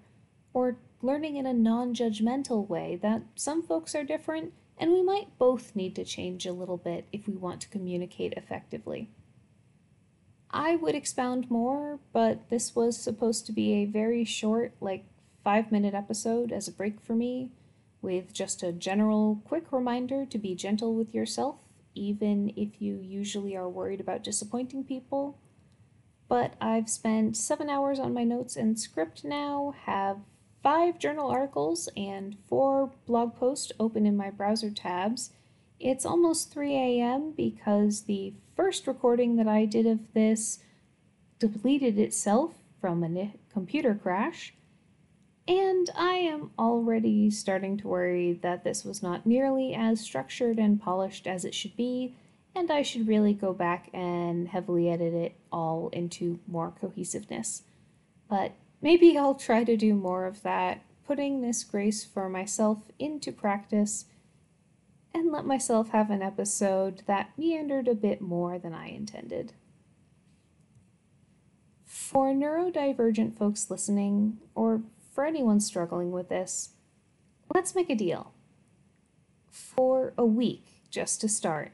or 0.54 0.78
learning 1.02 1.36
in 1.36 1.46
a 1.46 1.54
non 1.54 1.94
judgmental 1.94 2.68
way 2.68 2.98
that 3.02 3.22
some 3.36 3.62
folks 3.62 3.94
are 3.94 4.04
different 4.04 4.54
and 4.84 4.92
we 4.92 5.02
might 5.02 5.38
both 5.38 5.78
need 5.78 5.96
to 5.96 6.04
change 6.04 6.46
a 6.46 6.52
little 6.52 6.76
bit 6.76 7.08
if 7.14 7.26
we 7.26 7.34
want 7.34 7.62
to 7.62 7.70
communicate 7.70 8.34
effectively. 8.34 9.10
I 10.52 10.76
would 10.76 10.94
expound 10.94 11.50
more, 11.50 12.00
but 12.12 12.50
this 12.50 12.76
was 12.76 12.98
supposed 12.98 13.46
to 13.46 13.54
be 13.54 13.76
a 13.76 13.86
very 13.86 14.26
short, 14.26 14.74
like 14.82 15.06
five 15.42 15.72
minute 15.72 15.94
episode 15.94 16.52
as 16.52 16.68
a 16.68 16.74
break 16.74 17.00
for 17.00 17.16
me, 17.16 17.54
with 18.02 18.34
just 18.34 18.62
a 18.62 18.74
general 18.74 19.42
quick 19.46 19.72
reminder 19.72 20.26
to 20.26 20.38
be 20.38 20.54
gentle 20.54 20.94
with 20.94 21.16
yourself, 21.16 21.56
even 21.96 22.52
if 22.58 22.82
you 22.82 23.00
usually 23.02 23.56
are 23.56 23.70
worried 23.70 24.02
about 24.02 24.22
disappointing 24.22 24.84
people. 24.84 25.38
But 26.28 26.56
I've 26.60 26.90
spent 26.90 27.38
seven 27.38 27.70
hours 27.70 28.00
on 28.00 28.14
my 28.14 28.26
notes 28.26 28.58
and 28.58 28.78
script 28.78 29.24
now, 29.24 29.76
have 29.86 30.18
five 30.64 30.98
journal 30.98 31.30
articles 31.30 31.90
and 31.98 32.38
four 32.48 32.90
blog 33.06 33.36
posts 33.36 33.74
open 33.80 34.06
in 34.06 34.16
my 34.16 34.30
browser 34.30 34.72
tabs. 34.72 35.32
It's 35.80 36.06
almost 36.06 36.54
3 36.54 36.74
a.m. 36.74 37.34
because 37.36 38.04
the 38.04 38.34
first 38.56 38.88
recording 38.88 39.36
that 39.36 39.48
I 39.48 39.66
did 39.66 39.86
of 39.86 40.00
this 40.14 40.60
deleted 41.38 42.00
itself 42.00 42.54
from 42.80 43.04
a 43.04 43.34
computer 43.52 43.94
crash. 43.94 44.54
And 45.46 45.90
I 45.98 46.14
am 46.14 46.52
already 46.58 47.30
starting 47.30 47.76
to 47.78 47.88
worry 47.90 48.40
that 48.42 48.64
this 48.64 48.86
was 48.86 49.04
not 49.04 49.26
nearly 49.26 49.76
as 49.76 50.00
structured 50.00 50.58
and 50.58 50.82
polished 50.82 51.28
as 51.28 51.44
it 51.44 51.54
should 51.54 51.76
be, 51.76 52.16
and 52.56 52.72
I 52.72 52.82
should 52.82 53.10
really 53.10 53.34
go 53.34 53.52
back 53.52 53.90
and 53.94 54.48
heavily 54.48 54.90
edit 54.90 55.14
it 55.14 55.36
all 55.52 55.90
into 55.90 56.40
more 56.48 56.72
cohesiveness. 56.80 57.64
But 58.30 58.54
Maybe 58.84 59.18
I'll 59.18 59.36
try 59.36 59.64
to 59.64 59.78
do 59.78 59.94
more 59.94 60.26
of 60.26 60.44
that, 60.44 60.82
putting 61.08 61.40
this 61.40 61.64
grace 61.64 62.04
for 62.04 62.28
myself 62.28 62.80
into 63.00 63.32
practice 63.32 64.06
and 65.14 65.32
let 65.32 65.46
myself 65.46 65.92
have 65.92 66.12
an 66.12 66.22
episode 66.22 67.02
that 67.08 67.30
meandered 67.38 67.88
a 67.88 67.96
bit 67.96 68.20
more 68.20 68.60
than 68.60 68.74
I 68.74 68.90
intended. 68.90 69.54
For 71.86 72.34
neurodivergent 72.34 73.38
folks 73.38 73.72
listening, 73.72 74.40
or 74.54 74.82
for 75.14 75.26
anyone 75.26 75.62
struggling 75.62 76.12
with 76.12 76.28
this, 76.28 76.72
let's 77.56 77.76
make 77.76 77.90
a 77.90 77.96
deal. 77.96 78.34
For 79.50 80.14
a 80.18 80.26
week, 80.26 80.66
just 80.90 81.22
to 81.22 81.30
start, 81.30 81.72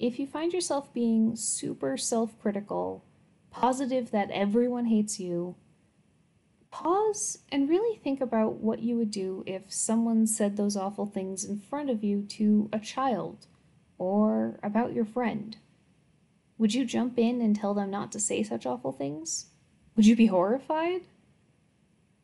if 0.00 0.18
you 0.18 0.26
find 0.26 0.52
yourself 0.52 0.92
being 0.92 1.36
super 1.36 1.96
self 1.96 2.36
critical, 2.40 3.04
positive 3.52 4.10
that 4.10 4.32
everyone 4.32 4.86
hates 4.86 5.20
you, 5.20 5.54
pause 6.72 7.38
and 7.52 7.68
really 7.68 7.96
think 7.98 8.20
about 8.20 8.54
what 8.54 8.80
you 8.80 8.96
would 8.96 9.12
do 9.12 9.44
if 9.46 9.72
someone 9.72 10.26
said 10.26 10.56
those 10.56 10.76
awful 10.76 11.06
things 11.06 11.44
in 11.44 11.60
front 11.60 11.90
of 11.90 12.02
you 12.02 12.22
to 12.22 12.68
a 12.72 12.80
child 12.80 13.46
or 13.98 14.58
about 14.62 14.92
your 14.92 15.04
friend. 15.04 15.58
Would 16.58 16.74
you 16.74 16.84
jump 16.84 17.18
in 17.18 17.40
and 17.40 17.54
tell 17.54 17.74
them 17.74 17.90
not 17.90 18.10
to 18.12 18.20
say 18.20 18.42
such 18.42 18.66
awful 18.66 18.90
things? 18.90 19.46
Would 19.94 20.06
you 20.06 20.16
be 20.16 20.26
horrified? 20.26 21.02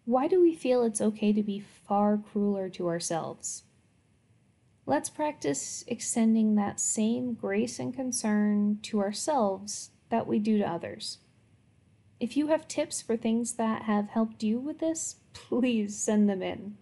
Why 0.07 0.27
do 0.27 0.41
we 0.41 0.55
feel 0.55 0.83
it's 0.83 1.03
okay 1.03 1.33
to 1.35 1.43
be 1.43 1.61
far 1.61 2.17
crueler 2.17 2.71
to 2.71 2.89
ourselves? 2.89 3.65
Let's 4.87 5.11
practice 5.11 5.85
extending 5.87 6.55
that 6.55 6.81
same 6.81 7.35
grace 7.35 7.79
and 7.79 7.95
concern 7.95 8.79
to 8.85 9.01
ourselves 9.01 9.91
that 10.09 10.27
we 10.27 10.39
do 10.39 10.57
to 10.57 10.65
others. 10.65 11.19
If 12.21 12.37
you 12.37 12.49
have 12.49 12.67
tips 12.67 13.01
for 13.01 13.17
things 13.17 13.53
that 13.55 13.83
have 13.83 14.09
helped 14.09 14.43
you 14.43 14.59
with 14.59 14.81
this, 14.81 15.17
please 15.33 15.97
send 15.97 16.29
them 16.29 16.43
in. 16.43 16.77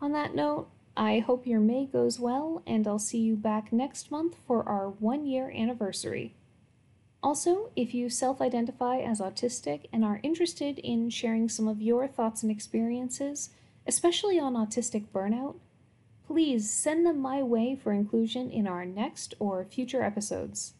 On 0.00 0.12
that 0.12 0.34
note, 0.34 0.68
I 0.96 1.20
hope 1.20 1.46
your 1.46 1.60
May 1.60 1.86
goes 1.86 2.18
well, 2.18 2.62
and 2.66 2.86
I'll 2.86 2.98
see 2.98 3.18
you 3.18 3.36
back 3.36 3.72
next 3.72 4.10
month 4.10 4.36
for 4.46 4.68
our 4.68 4.88
one 4.88 5.24
year 5.24 5.50
anniversary. 5.54 6.34
Also, 7.22 7.70
if 7.76 7.94
you 7.94 8.08
self 8.08 8.40
identify 8.40 8.98
as 8.98 9.20
autistic 9.20 9.86
and 9.92 10.04
are 10.04 10.20
interested 10.22 10.78
in 10.78 11.10
sharing 11.10 11.48
some 11.48 11.68
of 11.68 11.80
your 11.80 12.08
thoughts 12.08 12.42
and 12.42 12.50
experiences, 12.50 13.50
especially 13.86 14.38
on 14.38 14.54
autistic 14.54 15.06
burnout, 15.12 15.56
please 16.26 16.70
send 16.70 17.06
them 17.06 17.18
my 17.18 17.42
way 17.42 17.76
for 17.76 17.92
inclusion 17.92 18.50
in 18.50 18.66
our 18.66 18.84
next 18.84 19.34
or 19.38 19.64
future 19.64 20.02
episodes. 20.02 20.74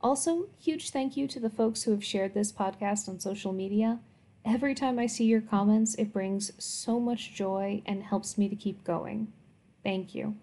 Also, 0.00 0.46
huge 0.60 0.90
thank 0.90 1.16
you 1.16 1.26
to 1.26 1.40
the 1.40 1.50
folks 1.50 1.82
who 1.82 1.90
have 1.90 2.04
shared 2.04 2.34
this 2.34 2.52
podcast 2.52 3.08
on 3.08 3.18
social 3.18 3.52
media. 3.52 3.98
Every 4.44 4.74
time 4.74 4.98
I 4.98 5.06
see 5.06 5.24
your 5.24 5.40
comments, 5.40 5.94
it 5.96 6.12
brings 6.12 6.52
so 6.62 7.00
much 7.00 7.34
joy 7.34 7.82
and 7.84 8.02
helps 8.04 8.38
me 8.38 8.48
to 8.48 8.56
keep 8.56 8.84
going. 8.84 9.32
Thank 9.82 10.14
you. 10.14 10.36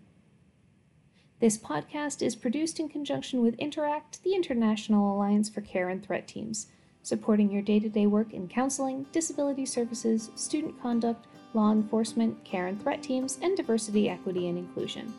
This 1.39 1.58
podcast 1.58 2.22
is 2.22 2.36
produced 2.36 2.80
in 2.80 2.89
conjunction 2.89 3.41
with 3.41 3.56
Interact, 3.56 4.24
the 4.24 4.36
International 4.36 5.15
Alliance 5.15 5.50
for 5.50 5.62
Care 5.62 5.89
and 5.89 6.06
Threat 6.06 6.28
Teams, 6.28 6.68
supporting 7.02 7.52
your 7.52 7.62
day 7.62 7.80
to 7.80 7.89
day 7.89 8.08
work 8.08 8.34
in 8.34 8.48
counseling, 8.48 9.06
disability 9.12 9.65
services, 9.65 10.32
student 10.36 10.82
conduct, 10.82 11.28
law 11.54 11.72
enforcement, 11.72 12.44
care 12.44 12.68
and 12.68 12.82
threat 12.82 13.02
teams, 13.02 13.39
and 13.41 13.56
diversity, 13.56 14.10
equity, 14.10 14.50
and 14.50 14.58
inclusion. 14.58 15.13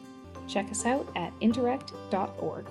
Check 0.46 0.70
us 0.70 0.84
out 0.84 1.08
at 1.16 1.32
interact.org. 1.40 2.66